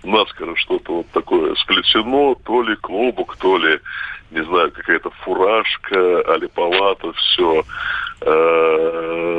наскоро 0.02 0.54
что-то 0.56 0.96
вот 0.98 1.06
такое 1.12 1.54
сплетено, 1.56 2.36
то 2.44 2.62
ли 2.62 2.76
клобук, 2.76 3.36
то 3.36 3.56
ли, 3.56 3.80
не 4.30 4.44
знаю, 4.44 4.72
какая-то 4.72 5.10
фуражка, 5.22 6.22
али 6.32 6.46
палата, 6.48 7.12
все. 7.12 7.64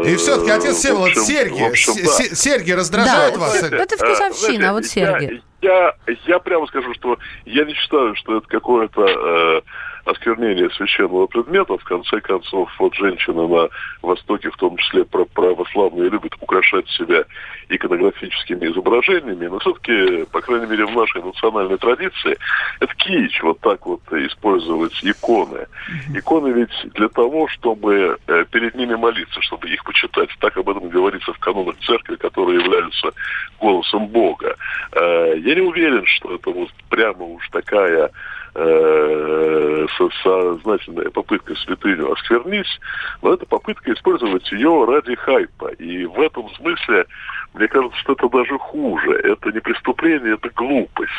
И 0.06 0.16
все-таки, 0.18 0.52
отец 0.52 0.76
Всеволод, 0.76 1.16
серьги, 1.18 1.76
се- 1.76 2.06
се- 2.06 2.36
серьги 2.36 2.72
раздражают 2.72 3.34
Да, 3.36 3.40
вас? 3.40 3.64
это- 3.64 3.76
это 3.76 3.98
вкусовщина, 3.98 4.70
а 4.70 4.74
вот 4.74 4.86
серьги. 4.86 5.42
Я, 5.62 5.94
я 6.28 6.40
прямо 6.40 6.68
скажу, 6.68 6.94
что 6.94 7.18
я 7.46 7.66
не 7.66 7.74
считаю, 7.74 8.16
что 8.16 8.38
это 8.38 8.48
какое-то 8.48 9.06
э, 9.08 9.62
осквернение 10.06 10.70
священного 10.72 11.28
предмета. 11.28 11.78
В 11.78 11.84
конце 11.84 12.22
концов, 12.22 12.70
вот 12.80 12.94
женщины 12.96 13.48
на 13.48 13.70
Востоке, 14.02 14.50
в 14.50 14.58
том 14.58 14.78
числе 14.78 15.04
про- 15.04 15.26
православные, 15.26 16.10
любят 16.10 16.34
украшать 16.40 16.88
себя 16.90 17.24
иконографическими 17.70 18.68
изображениями, 18.68 19.48
но 19.48 19.60
все-таки, 19.60 20.26
по 20.32 20.42
крайней 20.42 20.68
мере, 20.68 20.86
в 20.86 20.96
нашей 20.96 21.24
национальной 21.24 21.78
традиции, 21.78 22.38
это 22.80 22.94
кич, 22.96 23.42
вот 23.42 23.60
так 23.62 23.86
вот 23.86 24.02
использовать 24.12 24.94
иконы. 25.04 25.66
Иконы 26.14 26.50
ведь 26.50 26.94
для 26.94 27.10
того, 27.10 27.48
чтобы 27.48 28.18
э, 28.28 28.46
перед 28.52 28.76
ними 28.76 28.96
молиться, 28.96 29.42
чтобы 29.42 29.70
их 29.70 29.84
почитать. 29.84 30.30
Так 30.40 30.58
об 30.58 30.70
этом 30.70 30.90
говорится 30.90 31.34
в 31.34 31.40
канонах 31.40 31.76
церкви, 31.80 32.16
которые 32.16 32.62
являются 32.62 33.12
голосом 33.60 34.08
Бога. 34.08 34.56
Э, 34.92 35.36
Я 35.38 35.56
не 35.56 35.62
уверен, 35.62 36.06
что 36.06 36.36
это 36.36 36.52
вот 36.52 36.70
прямо 36.90 37.24
уж 37.26 37.50
такая 37.50 38.12
э, 38.56 39.88
со- 39.98 40.10
сознательная 40.24 41.10
попытка 41.10 41.56
святыню 41.56 42.12
осквернить, 42.12 42.80
но 43.22 43.34
это 43.34 43.46
попытка 43.46 43.94
использовать 43.94 44.50
ее 44.52 44.86
ради 44.86 45.16
хайпа. 45.16 45.68
И 45.74 46.06
в 46.06 46.20
этом 46.20 46.50
смысле, 46.56 47.06
мне 47.54 47.68
кажется, 47.68 47.98
что 48.00 48.14
это 48.14 48.30
даже 48.30 48.58
хуже. 48.58 49.12
Это 49.12 49.52
не 49.52 49.60
преступление, 49.60 50.36
это 50.36 50.50
глупость. 50.56 51.12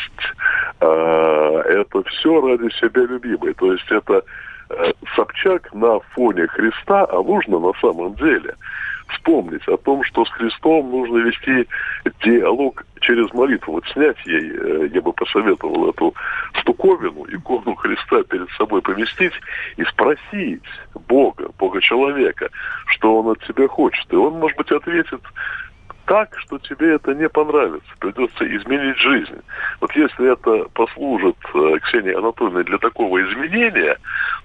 А, 0.81 1.61
это 1.63 2.03
все 2.05 2.41
ради 2.41 2.71
себя 2.75 3.03
любимой. 3.03 3.55
То 3.55 3.73
есть 3.73 3.91
это 3.91 4.23
э, 4.71 4.93
Собчак 5.15 5.73
на 5.75 6.01
фоне 6.15 6.47
Христа, 6.49 7.07
а 7.11 7.23
нужно 7.23 7.59
на 7.59 7.73
самом 7.81 8.15
деле 8.15 8.55
вспомнить 9.09 9.67
о 9.69 9.77
том, 9.77 10.03
что 10.05 10.25
с 10.25 10.31
Христом 10.31 10.91
нужно 10.91 11.19
вести 11.19 11.69
диалог 12.25 12.85
через 13.01 13.33
молитву. 13.33 13.75
Вот 13.75 13.87
снять 13.93 14.17
ей, 14.27 14.53
э, 14.53 14.89
я 14.93 15.01
бы 15.01 15.13
посоветовал 15.13 15.91
эту 15.91 16.15
штуковину, 16.55 17.27
икону 17.29 17.75
Христа 17.75 18.23
перед 18.25 18.51
собой 18.51 18.83
поместить 18.83 19.35
и 19.77 19.85
спросить 19.85 20.63
Бога, 21.09 21.51
Бога 21.59 21.81
человека, 21.81 22.49
что 22.87 23.19
он 23.19 23.33
от 23.33 23.41
тебя 23.47 23.69
хочет. 23.69 24.13
И 24.13 24.17
он, 24.17 24.35
может 24.35 24.57
быть, 24.57 24.71
ответит 24.71 25.21
так, 26.07 26.39
что 26.39 26.59
тебе 26.59 26.95
это 26.95 27.15
не 27.15 27.29
понравится. 27.29 27.89
Придется 27.99 28.45
изменить 28.57 28.99
жизнь. 28.99 29.41
Вот 29.81 29.95
если 29.95 30.33
это 30.33 30.69
послужит 30.73 31.37
э, 31.55 31.79
Ксении 31.83 32.17
Анатольевне 32.17 32.63
для 32.63 32.79
такого 32.79 33.23
изменения, 33.23 33.99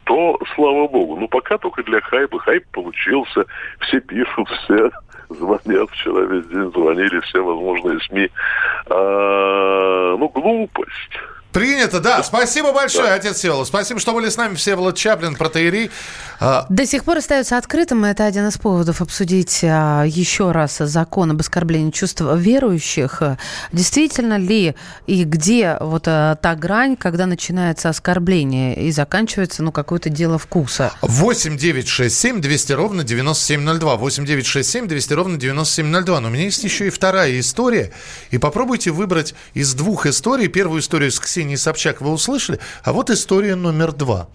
то 0.04 0.39
слава 0.56 0.88
богу. 0.88 1.17
Ну, 1.17 1.28
пока 1.28 1.58
только 1.58 1.84
для 1.84 2.02
хайпа. 2.02 2.39
Хайп 2.39 2.65
получился. 2.71 3.45
Все 3.80 4.00
пишут, 4.02 4.50
все 4.63 4.91
звонят. 5.30 5.89
Вчера 5.91 6.21
весь 6.21 6.47
день 6.47 6.71
звонили 6.71 7.19
все 7.21 7.41
возможные 7.43 8.00
СМИ. 8.02 8.30
А, 8.89 10.17
ну, 10.17 10.28
глупость. 10.30 11.19
Принято, 11.51 11.99
да. 11.99 12.23
Спасибо 12.23 12.71
большое, 12.71 13.11
отец 13.11 13.37
Всеволод. 13.37 13.67
Спасибо, 13.67 13.99
что 13.99 14.13
были 14.13 14.29
с 14.29 14.37
нами. 14.37 14.55
Всеволод 14.55 14.95
Чаплин, 14.95 15.35
протеерей. 15.35 15.91
А, 16.39 16.65
До 16.69 16.85
сих 16.85 17.03
пор 17.03 17.17
остается 17.17 17.57
открытым, 17.57 18.05
и 18.05 18.09
это 18.09 18.25
один 18.25 18.47
из 18.47 18.57
поводов 18.57 19.01
обсудить 19.01 19.59
а, 19.63 20.03
еще 20.05 20.51
раз 20.51 20.77
закон 20.77 21.31
об 21.31 21.41
оскорблении 21.41 21.91
чувств 21.91 22.21
верующих. 22.21 23.21
Действительно 23.73 24.37
ли 24.37 24.75
и 25.07 25.25
где 25.25 25.77
вот 25.81 26.03
а, 26.07 26.35
та 26.35 26.55
грань, 26.55 26.95
когда 26.95 27.25
начинается 27.25 27.89
оскорбление 27.89 28.87
и 28.87 28.91
заканчивается, 28.91 29.61
ну, 29.61 29.73
какое-то 29.73 30.09
дело 30.09 30.37
вкуса? 30.37 30.93
8 31.01 31.57
9 31.57 31.87
6 31.87 32.17
7 32.17 32.41
200 32.41 32.71
ровно 32.73 33.03
9702. 33.03 33.97
8 33.97 34.25
9 34.25 34.45
6 34.45 34.69
7 34.69 34.87
200 34.87 35.13
ровно 35.13 35.37
9702. 35.37 36.21
Но 36.21 36.27
у 36.29 36.31
меня 36.31 36.45
есть 36.45 36.63
еще 36.63 36.87
и 36.87 36.89
вторая 36.89 37.37
история. 37.39 37.91
И 38.29 38.37
попробуйте 38.37 38.91
выбрать 38.91 39.35
из 39.53 39.73
двух 39.73 40.05
историй. 40.05 40.47
Первую 40.47 40.79
историю 40.79 41.11
с 41.11 41.19
Ксенией 41.19 41.40
Собчак 41.56 42.01
вы 42.01 42.12
услышали. 42.12 42.60
А 42.84 42.93
вот 42.93 43.10
история 43.10 43.56
номер 43.56 43.91
два. 43.91 44.30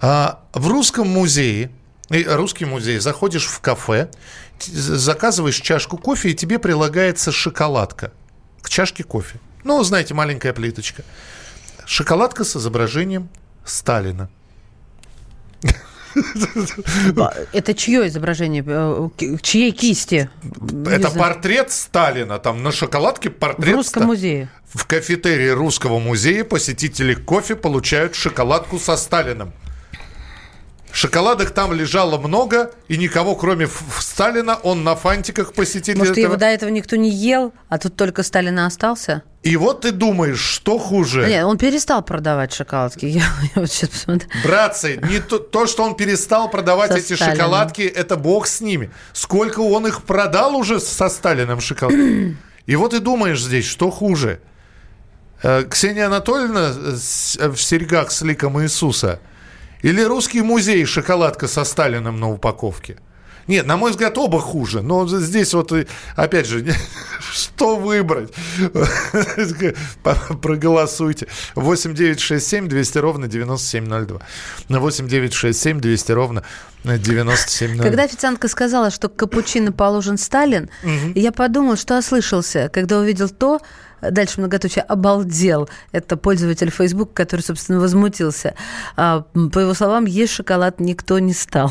А, 0.00 0.40
в 0.52 0.68
русском 0.68 1.08
музее, 1.08 1.70
и 2.10 2.24
русский 2.24 2.64
музей, 2.64 2.98
заходишь 2.98 3.46
в 3.46 3.60
кафе, 3.60 4.10
заказываешь 4.60 5.60
чашку 5.60 5.98
кофе, 5.98 6.30
и 6.30 6.34
тебе 6.34 6.58
прилагается 6.58 7.32
шоколадка 7.32 8.12
к 8.62 8.68
чашке 8.68 9.04
кофе. 9.04 9.38
Ну, 9.64 9.82
знаете, 9.82 10.14
маленькая 10.14 10.52
плиточка. 10.52 11.02
Шоколадка 11.84 12.44
с 12.44 12.56
изображением 12.56 13.28
Сталина. 13.64 14.28
Это 17.52 17.74
чье 17.74 18.06
изображение? 18.08 18.64
Э, 18.66 19.08
Чьей 19.42 19.72
кисти? 19.72 20.30
Это 20.86 21.10
портрет 21.10 21.70
Сталина. 21.70 22.38
Там 22.38 22.62
на 22.62 22.72
шоколадке 22.72 23.30
портрет 23.30 23.74
В 23.74 23.76
русском 23.76 24.04
музее. 24.04 24.48
В 24.72 24.86
кафетерии 24.86 25.48
Русского 25.48 25.98
музея 25.98 26.44
посетители 26.44 27.14
кофе 27.14 27.56
получают 27.56 28.14
шоколадку 28.14 28.78
со 28.78 28.96
Сталиным. 28.96 29.52
Шоколадок 30.96 31.50
там 31.50 31.74
лежало 31.74 32.16
много, 32.16 32.70
и 32.88 32.96
никого, 32.96 33.36
кроме 33.36 33.68
Сталина, 33.98 34.54
он 34.62 34.82
на 34.82 34.96
фантиках 34.96 35.52
посетителей 35.52 35.98
Может, 35.98 36.16
его 36.16 36.28
этого. 36.28 36.38
до 36.38 36.46
этого 36.46 36.70
никто 36.70 36.96
не 36.96 37.10
ел, 37.10 37.52
а 37.68 37.76
тут 37.76 37.96
только 37.96 38.22
Сталина 38.22 38.64
остался? 38.64 39.22
И 39.42 39.58
вот 39.58 39.82
ты 39.82 39.92
думаешь, 39.92 40.40
что 40.40 40.78
хуже? 40.78 41.26
Нет, 41.28 41.44
он 41.44 41.58
перестал 41.58 42.02
продавать 42.02 42.54
шоколадки. 42.54 43.04
Я, 43.04 43.20
я 43.20 43.60
вот 43.60 43.70
сейчас 43.70 43.90
посмотрю. 43.90 44.30
Братцы, 44.42 44.98
не 45.10 45.20
то, 45.20 45.38
то, 45.38 45.66
что 45.66 45.84
он 45.84 45.96
перестал 45.96 46.50
продавать 46.50 46.92
Со 46.92 46.96
эти 46.96 47.12
Сталиным. 47.12 47.36
шоколадки, 47.36 47.82
это 47.82 48.16
бог 48.16 48.46
с 48.46 48.62
ними. 48.62 48.90
Сколько 49.12 49.60
он 49.60 49.86
их 49.86 50.02
продал 50.02 50.56
уже 50.56 50.80
со 50.80 51.10
Сталиным 51.10 51.60
шоколад. 51.60 51.94
И 52.64 52.74
вот 52.74 52.92
ты 52.92 53.00
думаешь 53.00 53.42
здесь, 53.42 53.66
что 53.66 53.90
хуже. 53.90 54.40
Э, 55.42 55.62
Ксения 55.68 56.06
Анатольевна 56.06 56.72
э, 56.74 56.96
э, 57.38 57.48
в 57.50 57.60
серьгах 57.60 58.10
с 58.10 58.22
ликом 58.22 58.62
Иисуса 58.62 59.20
Или 59.86 60.02
русский 60.02 60.42
музей 60.42 60.84
шоколадка 60.84 61.46
со 61.46 61.62
Сталиным 61.62 62.18
на 62.18 62.28
упаковке? 62.28 62.96
Нет, 63.46 63.66
на 63.66 63.76
мой 63.76 63.92
взгляд, 63.92 64.18
оба 64.18 64.40
хуже. 64.40 64.82
Но 64.82 65.06
здесь 65.06 65.54
вот, 65.54 65.72
опять 66.16 66.46
же, 66.48 66.66
что 67.20 67.76
выбрать? 67.76 68.32
Проголосуйте. 70.42 71.28
8 71.54 71.94
9 71.94 72.18
6 72.18 72.44
7 72.44 72.68
200 72.68 72.98
ровно 72.98 73.28
9702. 73.28 74.18
На 74.68 74.80
8 74.80 75.06
9 75.06 75.32
6 75.32 75.56
7 75.56 75.80
200 75.80 76.12
ровно 76.12 76.42
9702. 76.82 77.84
Когда 77.84 78.02
официантка 78.02 78.48
сказала, 78.48 78.90
что 78.90 79.08
капучино 79.08 79.70
положен 79.70 80.18
Сталин, 80.18 80.68
я 81.14 81.30
подумал, 81.30 81.76
что 81.76 81.96
ослышался, 81.96 82.68
когда 82.72 82.98
увидел 82.98 83.28
то, 83.28 83.60
дальше 84.00 84.40
многоточие, 84.40 84.82
обалдел. 84.82 85.68
Это 85.92 86.16
пользователь 86.16 86.70
Facebook, 86.70 87.12
который, 87.12 87.40
собственно, 87.40 87.80
возмутился. 87.80 88.54
А, 88.96 89.24
по 89.52 89.58
его 89.58 89.74
словам, 89.74 90.04
есть 90.04 90.32
шоколад 90.32 90.80
никто 90.80 91.18
не 91.18 91.32
стал. 91.32 91.70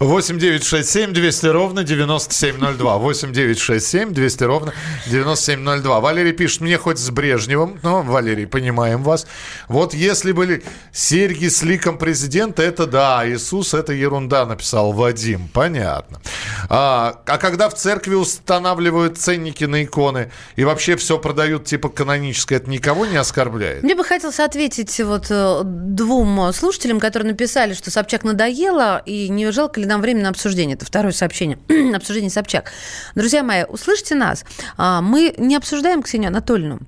8 0.00 0.38
9 0.38 0.64
6 0.64 0.88
7 0.88 1.12
200 1.12 1.46
ровно 1.46 1.84
9702. 1.84 2.98
8 2.98 3.32
9 3.32 3.58
6 3.58 3.86
7 3.86 4.12
200 4.12 4.44
ровно 4.44 4.72
9702. 5.06 6.00
Валерий 6.00 6.32
пишет, 6.32 6.60
мне 6.60 6.78
хоть 6.78 6.98
с 6.98 7.10
Брежневым, 7.10 7.78
но, 7.82 8.02
Валерий, 8.02 8.46
понимаем 8.46 9.02
вас. 9.02 9.26
Вот 9.68 9.94
если 9.94 10.32
были 10.32 10.62
серьги 10.92 11.48
с 11.48 11.62
ликом 11.62 11.98
президента, 11.98 12.62
это 12.62 12.86
да, 12.86 13.22
Иисус, 13.28 13.74
это 13.74 13.92
ерунда, 13.92 14.46
написал 14.46 14.92
Вадим. 14.92 15.48
Понятно. 15.52 16.20
А, 16.68 17.20
а 17.26 17.38
когда 17.38 17.68
в 17.68 17.74
церкви 17.74 18.14
устанавливают 18.14 19.18
ценники 19.18 19.64
на 19.64 19.84
иконы 19.84 20.30
и 20.56 20.64
вообще 20.64 20.96
все 20.96 21.18
продают 21.26 21.64
типа 21.64 21.88
каноническое, 21.88 22.58
это 22.58 22.70
никого 22.70 23.04
не 23.04 23.16
оскорбляет? 23.16 23.82
Мне 23.82 23.96
бы 23.96 24.04
хотелось 24.04 24.38
ответить 24.38 25.00
вот 25.00 25.26
э, 25.28 25.62
двум 25.64 26.52
слушателям, 26.52 27.00
которые 27.00 27.32
написали, 27.32 27.74
что 27.74 27.90
Собчак 27.90 28.22
надоело, 28.22 29.02
и 29.04 29.28
не 29.28 29.50
жалко 29.50 29.80
ли 29.80 29.86
нам 29.86 30.00
время 30.00 30.22
на 30.22 30.28
обсуждение. 30.28 30.76
Это 30.76 30.86
второе 30.86 31.10
сообщение. 31.10 31.58
обсуждение 31.96 32.30
Собчак. 32.30 32.70
Друзья 33.16 33.42
мои, 33.42 33.64
услышьте 33.64 34.14
нас. 34.14 34.44
А, 34.76 35.00
мы 35.00 35.34
не 35.36 35.56
обсуждаем 35.56 36.04
Ксению 36.04 36.28
Анатольевну 36.28 36.80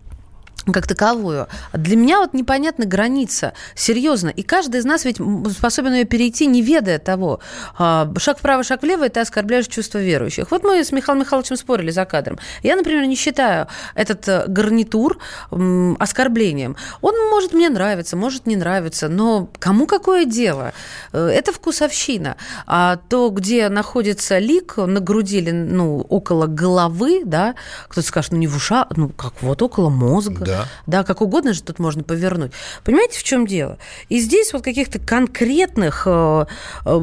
как 0.73 0.87
таковую. 0.87 1.49
Для 1.73 1.97
меня 1.97 2.19
вот 2.19 2.35
непонятна 2.35 2.85
граница. 2.85 3.53
Серьезно. 3.75 4.29
И 4.29 4.43
каждый 4.43 4.81
из 4.81 4.85
нас 4.85 5.05
ведь 5.05 5.19
способен 5.57 5.95
ее 5.95 6.05
перейти, 6.05 6.47
не 6.47 6.63
ведая 6.63 6.99
того. 6.99 7.41
А, 7.79 8.13
шаг 8.19 8.39
вправо, 8.39 8.63
шаг 8.65 8.83
влево, 8.83 9.07
и 9.07 9.09
ты 9.09 9.21
оскорбляешь 9.21 9.67
чувства 9.67 9.99
верующих. 9.99 10.51
Вот 10.51 10.65
мы 10.65 10.83
с 10.85 10.93
Михаилом 10.93 11.21
Михайловичем 11.21 11.57
спорили 11.57 11.91
за 11.91 12.05
кадром. 12.05 12.39
Я, 12.63 12.77
например, 12.77 13.07
не 13.07 13.17
считаю 13.17 13.69
этот 13.95 14.29
э, 14.29 14.45
гарнитур 14.47 15.19
оскорблением. 15.99 16.77
Он 17.01 17.15
может 17.31 17.53
мне 17.53 17.69
нравиться, 17.69 18.17
может 18.17 18.47
не 18.47 18.57
нравиться, 18.57 19.09
но 19.09 19.49
кому 19.59 19.87
какое 19.87 20.25
дело? 20.25 20.73
Э, 21.13 21.29
это 21.29 21.53
вкусовщина. 21.53 22.37
А 22.67 22.97
то, 23.09 23.31
где 23.31 23.69
находится 23.69 24.39
лик 24.39 24.77
на 24.77 25.01
груди 25.01 25.39
или 25.39 25.51
ну, 25.51 26.01
около 26.01 26.47
головы, 26.47 27.23
да, 27.25 27.55
кто-то 27.89 28.07
скажет, 28.07 28.33
ну 28.33 28.39
не 28.39 28.47
в 28.47 28.57
ушах, 28.57 28.89
ну 28.97 29.09
как 29.09 29.35
вот 29.43 29.63
около 29.63 29.89
мозга. 29.89 30.45
Да 30.45 30.58
да. 30.87 31.05
как 31.05 31.21
угодно 31.21 31.53
же 31.53 31.63
тут 31.63 31.79
можно 31.79 32.03
повернуть. 32.03 32.53
Понимаете, 32.85 33.19
в 33.19 33.23
чем 33.23 33.47
дело? 33.47 33.79
И 34.09 34.21
здесь 34.21 34.53
вот 34.53 34.63
каких-то 34.63 34.99
конкретных 34.99 36.03
э, 36.07 36.47
э, 36.85 37.01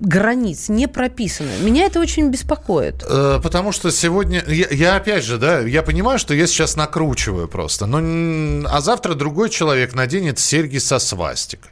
границ 0.00 0.68
не 0.68 0.86
прописано. 0.86 1.50
Меня 1.60 1.86
это 1.86 2.00
очень 2.00 2.30
беспокоит. 2.30 3.04
Э, 3.08 3.40
потому 3.42 3.72
что 3.72 3.90
сегодня, 3.90 4.44
я, 4.46 4.68
я 4.70 4.96
опять 4.96 5.24
же, 5.24 5.38
да, 5.38 5.60
я 5.60 5.82
понимаю, 5.82 6.18
что 6.18 6.34
я 6.34 6.46
сейчас 6.46 6.76
накручиваю 6.76 7.48
просто, 7.48 7.86
но, 7.86 8.68
а 8.68 8.80
завтра 8.80 9.14
другой 9.14 9.50
человек 9.50 9.94
наденет 9.94 10.38
серьги 10.38 10.78
со 10.78 10.98
свастикой. 10.98 11.70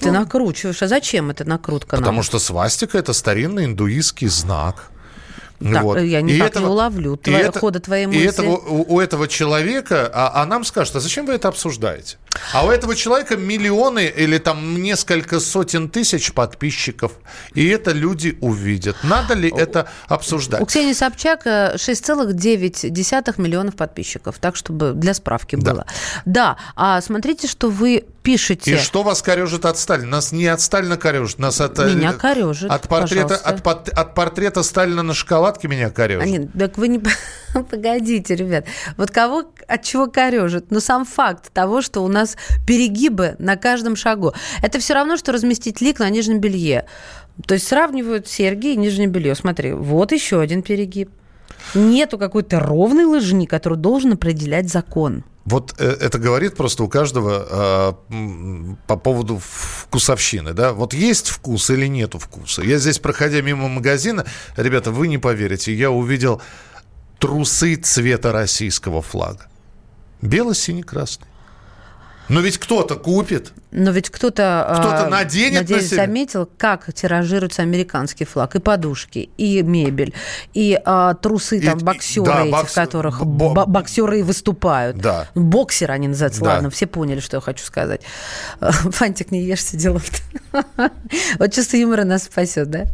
Ты 0.00 0.10
ну, 0.10 0.20
накручиваешь. 0.20 0.82
А 0.82 0.88
зачем 0.88 1.30
это 1.30 1.44
накрутка? 1.44 1.96
Потому 1.96 2.16
нам? 2.16 2.22
что 2.22 2.38
свастика 2.38 2.98
это 2.98 3.12
старинный 3.12 3.66
индуистский 3.66 4.28
знак. 4.28 4.91
Так, 5.62 5.82
вот. 5.82 6.00
я 6.00 6.22
никак 6.22 6.48
и 6.48 6.50
этого, 6.50 6.64
не 6.64 6.70
уловлю 6.70 7.16
твоего, 7.16 7.48
это, 7.48 7.58
хода 7.58 7.80
твоей 7.80 8.06
мысли. 8.06 8.20
И 8.20 8.24
этого, 8.24 8.56
у, 8.56 8.94
у 8.94 9.00
этого 9.00 9.28
человека, 9.28 10.10
а, 10.12 10.42
а 10.42 10.46
нам 10.46 10.64
скажут, 10.64 10.96
а 10.96 11.00
зачем 11.00 11.26
вы 11.26 11.34
это 11.34 11.48
обсуждаете? 11.48 12.16
А 12.52 12.66
у 12.66 12.70
этого 12.70 12.94
человека 12.94 13.36
миллионы 13.36 14.06
или 14.06 14.38
там 14.38 14.82
несколько 14.82 15.40
сотен 15.40 15.88
тысяч 15.88 16.32
подписчиков, 16.32 17.12
и 17.54 17.66
это 17.68 17.92
люди 17.92 18.38
увидят. 18.40 18.96
Надо 19.02 19.34
ли 19.34 19.52
это 19.54 19.88
обсуждать? 20.08 20.60
У 20.60 20.66
Ксении 20.66 20.92
Собчак 20.92 21.46
6,9 21.46 23.34
э, 23.38 23.42
миллионов 23.42 23.76
подписчиков, 23.76 24.38
так 24.38 24.56
чтобы 24.56 24.92
для 24.92 25.14
справки 25.14 25.56
да. 25.56 25.72
было. 25.72 25.86
Да, 26.24 26.56
а 26.74 27.00
смотрите, 27.00 27.48
что 27.48 27.68
вы 27.68 28.04
пишете. 28.22 28.74
И 28.74 28.76
что 28.76 29.02
вас 29.02 29.22
корежит 29.22 29.64
от 29.64 29.78
Сталина? 29.78 30.08
Нас 30.08 30.32
не 30.32 30.46
от 30.46 30.60
Сталина 30.60 30.96
корежит, 30.96 31.38
нас 31.38 31.60
от... 31.60 31.78
Э, 31.78 31.92
меня 31.92 32.12
корежит, 32.12 32.70
от 32.70 32.88
портрета, 32.88 33.36
от, 33.36 33.88
от 33.88 34.14
портрета 34.14 34.62
Сталина 34.62 35.02
на 35.02 35.14
шоколадке 35.14 35.68
меня 35.68 35.90
корежит. 35.90 36.22
А 36.22 36.26
нет, 36.26 36.50
так 36.58 36.78
вы 36.78 36.88
не... 36.88 37.02
Погодите, 37.70 38.34
ребят. 38.34 38.66
Вот 38.96 39.10
кого 39.10 39.44
от 39.66 39.82
чего 39.82 40.06
корежит? 40.06 40.66
Ну, 40.70 40.80
сам 40.80 41.04
факт 41.04 41.52
того, 41.52 41.82
что 41.82 42.02
у 42.02 42.08
нас 42.08 42.36
перегибы 42.66 43.36
на 43.38 43.56
каждом 43.56 43.96
шагу. 43.96 44.32
Это 44.62 44.78
все 44.78 44.94
равно, 44.94 45.16
что 45.16 45.32
разместить 45.32 45.80
лик 45.80 45.98
на 45.98 46.08
нижнем 46.10 46.40
белье. 46.40 46.86
То 47.46 47.54
есть 47.54 47.66
сравнивают 47.66 48.28
серьги 48.28 48.68
и 48.68 48.76
нижнее 48.76 49.08
белье. 49.08 49.34
Смотри, 49.34 49.72
вот 49.72 50.12
еще 50.12 50.40
один 50.40 50.62
перегиб. 50.62 51.10
Нету 51.74 52.18
какой-то 52.18 52.60
ровной 52.60 53.04
лыжни, 53.04 53.46
которую 53.46 53.78
должен 53.78 54.12
определять 54.12 54.70
закон. 54.70 55.24
Вот 55.44 55.74
э, 55.78 55.96
это 56.00 56.18
говорит 56.18 56.56
просто 56.56 56.84
у 56.84 56.88
каждого 56.88 57.96
э, 58.10 58.74
по 58.86 58.96
поводу 58.96 59.40
вкусовщины, 59.42 60.52
да? 60.52 60.72
Вот 60.72 60.94
есть 60.94 61.28
вкус 61.28 61.70
или 61.70 61.86
нету 61.86 62.18
вкуса? 62.18 62.62
Я 62.62 62.78
здесь, 62.78 62.98
проходя 62.98 63.40
мимо 63.40 63.68
магазина, 63.68 64.24
ребята, 64.56 64.92
вы 64.92 65.08
не 65.08 65.18
поверите, 65.18 65.74
я 65.74 65.90
увидел 65.90 66.40
трусы 67.18 67.74
цвета 67.76 68.32
российского 68.32 69.02
флага. 69.02 69.48
Бело-синий-красный. 70.20 71.26
Но 72.28 72.40
ведь 72.40 72.58
кто-то 72.58 72.96
купит. 72.96 73.52
Но 73.72 73.90
ведь 73.90 74.10
кто-то, 74.10 74.66
кто-то 74.78 75.06
а, 75.06 75.08
наденет 75.08 75.62
надеюсь, 75.62 75.82
на 75.82 75.88
себя. 75.88 76.04
заметил, 76.04 76.48
как 76.58 76.92
тиражируется 76.92 77.62
американский 77.62 78.24
флаг. 78.24 78.54
И 78.54 78.60
подушки, 78.60 79.30
и 79.38 79.62
мебель, 79.62 80.14
и 80.52 80.78
а, 80.84 81.14
трусы, 81.14 81.60
там, 81.60 81.78
и, 81.78 81.82
боксеры, 81.82 82.26
да, 82.26 82.44
бокс... 82.44 82.72
которых 82.72 83.24
бо... 83.24 83.64
боксеры 83.66 84.20
и 84.20 84.22
выступают. 84.22 84.98
Да. 84.98 85.28
Боксеры 85.34 85.94
они 85.94 86.08
называются. 86.08 86.42
Да. 86.42 86.54
Ладно, 86.54 86.70
все 86.70 86.86
поняли, 86.86 87.20
что 87.20 87.38
я 87.38 87.40
хочу 87.40 87.64
сказать. 87.64 88.02
Фантик, 88.60 89.30
не 89.30 89.42
ешься, 89.42 89.76
дело 89.76 90.00
Вот 91.38 91.52
чувство 91.52 91.76
юмора 91.76 92.04
нас 92.04 92.24
спасет, 92.24 92.70
да? 92.70 92.84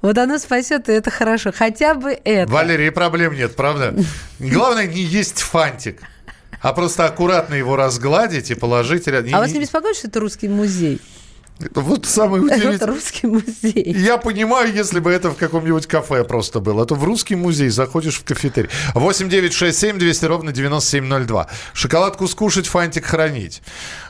Вот 0.00 0.16
оно 0.16 0.38
спасет, 0.38 0.88
и 0.88 0.92
это 0.92 1.10
хорошо. 1.10 1.52
Хотя 1.54 1.94
бы 1.94 2.18
это. 2.24 2.50
Валерий, 2.50 2.90
проблем 2.90 3.34
нет, 3.34 3.54
правда? 3.54 3.94
Главное 4.38 4.86
не 4.86 5.02
есть 5.02 5.40
фантик 5.40 6.00
а 6.62 6.72
просто 6.72 7.04
аккуратно 7.04 7.54
его 7.54 7.76
разгладить 7.76 8.50
и 8.50 8.54
положить 8.54 9.06
рядом. 9.06 9.34
А 9.34 9.40
вас 9.40 9.52
не 9.52 9.60
беспокоит, 9.60 9.96
что 9.96 10.08
это 10.08 10.20
русский 10.20 10.48
музей? 10.48 11.00
Вот 11.74 12.06
самый 12.06 12.40
удивительный. 12.40 12.76
Это 12.76 12.86
русский 12.86 13.26
музей. 13.26 13.94
Я 13.96 14.16
понимаю, 14.18 14.72
если 14.72 14.98
бы 15.00 15.12
это 15.12 15.30
в 15.30 15.36
каком-нибудь 15.36 15.86
кафе 15.86 16.24
просто 16.24 16.60
было. 16.60 16.82
А 16.82 16.86
то 16.86 16.94
в 16.94 17.04
русский 17.04 17.36
музей 17.36 17.68
заходишь 17.68 18.18
в 18.18 18.24
кафетерий. 18.24 18.70
8 18.94 19.28
9 19.28 19.52
6 19.52 19.78
7 19.78 19.98
200 19.98 20.24
ровно 20.24 20.52
9702. 20.52 21.48
Шоколадку 21.72 22.26
скушать, 22.26 22.66
фантик 22.66 23.04
хранить. 23.04 23.62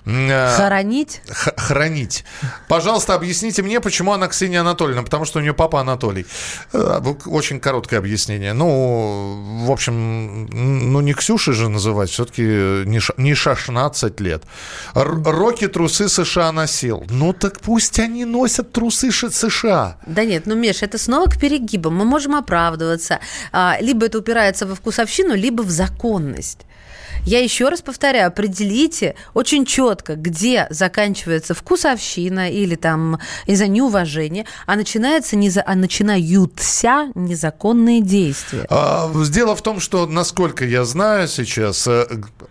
Э, 0.05 0.57
хранить? 0.57 1.21
Х- 1.29 1.55
хранить. 1.57 2.25
Пожалуйста, 2.69 3.15
объясните 3.15 3.63
мне, 3.63 3.81
почему 3.81 4.13
она 4.13 4.27
Ксения 4.29 4.61
Анатольевна. 4.61 5.03
Потому 5.03 5.25
что 5.25 5.39
у 5.39 5.43
нее 5.43 5.55
папа 5.55 5.81
Анатолий. 5.81 6.27
Э, 6.73 7.01
очень 7.27 7.61
короткое 7.61 7.99
объяснение. 7.99 8.53
Ну, 8.53 9.65
в 9.67 9.71
общем, 9.71 10.47
ну 10.93 11.01
не 11.01 11.15
Ксюши 11.15 11.53
же 11.53 11.69
называть. 11.69 12.11
Все-таки 12.11 12.43
не 12.43 13.35
16 13.35 14.21
лет. 14.21 14.43
Роки 14.95 15.69
трусы 15.69 16.09
США 16.09 16.53
носил. 16.53 17.05
Ну, 17.09 17.33
так 17.33 17.61
пусть 17.61 17.99
они 17.99 18.25
носят 18.25 18.73
трусы 18.73 19.11
США. 19.13 19.97
Да 20.07 20.25
нет, 20.25 20.47
ну, 20.47 20.55
Миш, 20.57 20.83
это 20.83 20.99
снова 20.99 21.27
к 21.27 21.39
перегибам. 21.39 21.95
Мы 21.95 22.05
можем 22.05 22.35
оправдываться. 22.35 23.21
А, 23.53 23.77
либо 23.81 24.07
это 24.07 24.19
упирается 24.19 24.67
во 24.67 24.75
вкусовщину, 24.75 25.35
либо 25.35 25.63
в 25.63 25.71
законность. 25.71 26.59
Я 27.25 27.41
еще 27.43 27.69
раз 27.69 27.83
повторяю, 27.83 28.27
определите 28.29 29.15
очень 29.33 29.65
четко, 29.65 30.17
где 30.17 30.67
заканчивается 30.71 31.55
вкусовщина 31.55 32.51
или 32.51 32.75
там 32.75 33.21
из-за 33.47 33.69
неуважения, 33.69 34.45
а 34.67 34.75
начинается 34.77 35.37
не 35.37 35.49
за, 35.49 35.63
а 35.65 35.75
начинаются 35.75 37.13
незаконные 37.15 38.01
действия. 38.01 38.67
А, 38.69 39.11
дело 39.31 39.55
в 39.55 39.63
том, 39.63 39.81
что, 39.81 40.07
насколько 40.07 40.65
я 40.65 40.85
знаю 40.85 41.29
сейчас, 41.29 41.87
э, 41.87 42.07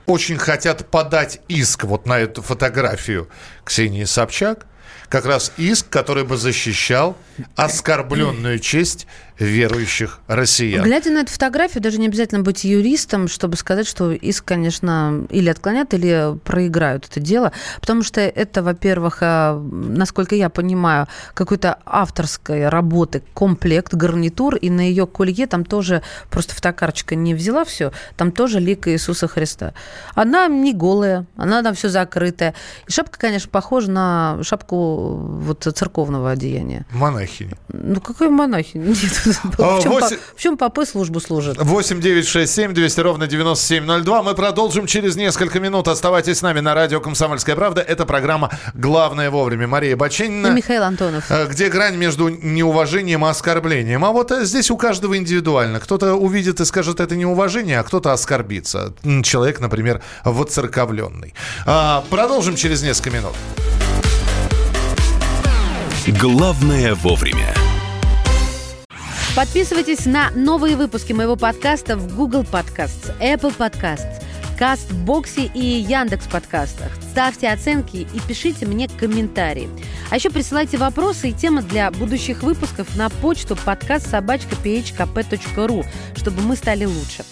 очень 0.06 0.38
хотят 0.38 0.90
подать 0.90 1.42
иск 1.48 1.84
вот 1.84 2.06
на 2.06 2.20
эту 2.20 2.42
фотографию 2.42 3.28
Ксении 3.64 4.06
Собчак 4.06 4.68
как 5.10 5.26
раз 5.26 5.52
иск, 5.58 5.90
который 5.90 6.24
бы 6.24 6.38
защищал 6.38 7.18
оскорбленную 7.58 8.60
честь 8.60 9.08
верующих 9.46 10.20
россиян. 10.28 10.84
Глядя 10.84 11.12
на 11.12 11.20
эту 11.20 11.32
фотографию, 11.32 11.82
даже 11.82 12.00
не 12.00 12.08
обязательно 12.08 12.42
быть 12.42 12.64
юристом, 12.64 13.28
чтобы 13.28 13.58
сказать, 13.58 13.88
что 13.88 14.12
иск, 14.12 14.46
конечно, 14.46 15.26
или 15.30 15.50
отклонят, 15.50 15.94
или 15.94 16.38
проиграют 16.44 17.08
это 17.10 17.20
дело, 17.20 17.52
потому 17.80 18.04
что 18.04 18.22
это, 18.22 18.64
во-первых, 18.64 19.18
э, 19.22 19.60
насколько 19.60 20.36
я 20.36 20.50
понимаю, 20.50 21.08
какой-то 21.34 21.80
авторской 21.86 22.70
работы 22.70 23.24
комплект, 23.34 23.94
гарнитур, 23.94 24.56
и 24.56 24.70
на 24.70 24.82
ее 24.82 25.08
колье 25.08 25.48
там 25.48 25.66
тоже 25.66 26.04
просто 26.30 26.56
фотокарточка 26.56 27.16
не 27.16 27.34
взяла 27.34 27.66
все, 27.66 27.92
там 28.16 28.32
тоже 28.32 28.60
лик 28.60 28.88
Иисуса 28.88 29.28
Христа. 29.28 29.74
Она 30.16 30.48
не 30.48 30.74
голая, 30.74 31.26
она 31.36 31.64
там 31.64 31.74
все 31.76 31.90
закрытая. 31.90 32.54
И 32.88 32.92
шапка, 32.92 33.20
конечно, 33.20 33.50
похожа 33.50 33.90
на 33.90 34.40
шапку 34.44 35.16
вот 35.16 35.64
церковного 35.76 36.32
одеяния. 36.32 36.86
Монахини. 36.92 37.56
Ну, 37.70 38.00
какой 38.02 38.30
монахини? 38.30 38.88
Нет, 38.88 39.31
в 39.44 39.82
чем, 39.82 39.91
восемь- 39.91 40.17
по- 40.17 40.36
в 40.36 40.39
чем 40.39 40.58
попы 40.58 40.86
службу 40.86 41.20
служат? 41.20 41.58
8 41.62 42.02
9 42.02 42.28
6 42.28 42.54
7 42.54 42.74
200 42.74 43.00
ровно 43.02 43.28
9702. 43.28 44.24
Мы 44.24 44.34
продолжим 44.36 44.86
через 44.88 45.15
несколько 45.15 45.60
минут. 45.60 45.88
Оставайтесь 45.88 46.39
с 46.39 46.41
нами 46.41 46.60
на 46.60 46.74
радио 46.74 47.00
«Комсомольская 47.02 47.56
правда». 47.56 47.82
Это 47.82 48.06
программа 48.06 48.50
«Главное 48.74 49.30
вовремя». 49.32 49.67
Мария 49.67 49.91
И 49.91 49.96
Баченина. 49.96 50.48
Михаил 50.48 50.84
Антонов. 50.84 51.26
Э, 51.30 51.48
Где 51.48 51.70
грань 51.70 51.96
между 51.96 52.30
неуважением 52.30 53.26
и 53.26 53.30
оскорблением? 53.30 54.04
А 54.06 54.12
вот 54.12 54.32
э, 54.32 54.46
здесь 54.46 54.72
у 54.72 54.78
каждого 54.78 55.17
индивидуально. 55.17 55.80
Кто-то 55.80 56.15
увидит 56.15 56.60
и 56.60 56.65
скажет, 56.65 57.00
это 57.00 57.15
неуважение, 57.15 57.80
а 57.80 57.84
кто-то 57.84 58.12
оскорбится. 58.13 58.94
Человек, 59.24 59.60
например, 59.60 60.02
воцерковленный. 60.24 61.34
А, 61.65 62.04
Продолжим 62.10 62.56
через 62.56 62.82
несколько 62.84 63.10
минут. 63.12 63.34
Главное 66.08 66.96
вовремя. 66.96 67.54
Подписывайтесь 69.34 70.06
на 70.06 70.30
новые 70.32 70.76
выпуски 70.76 71.13
моего 71.13 71.38
подкаста 71.38 71.96
в 71.96 72.17
Google 72.17 72.41
Podcasts, 72.41 73.17
Apple 73.22 73.56
Podcasts, 73.56 74.22
Кастбоксе 74.60 75.46
и 75.46 75.60
Яндекс 75.60 76.28
подкастах. 76.28 76.91
Ставьте 77.12 77.48
оценки 77.48 77.96
и 78.13 78.20
пишите 78.28 78.65
мне 78.65 78.89
комментарии. 78.89 79.70
А 80.10 80.17
еще 80.17 80.32
присылайте 80.32 80.78
вопросы 80.78 81.30
и 81.30 81.34
темы 81.34 81.62
для 81.62 81.91
будущих 81.91 82.44
выпусков 82.44 82.94
на 82.98 83.10
почту 83.10 83.56
подкаст 83.56 84.10
собачка 84.10 84.58
чтобы 86.17 86.41
мы 86.41 86.58
стали 86.58 86.84
лучше. 86.84 87.24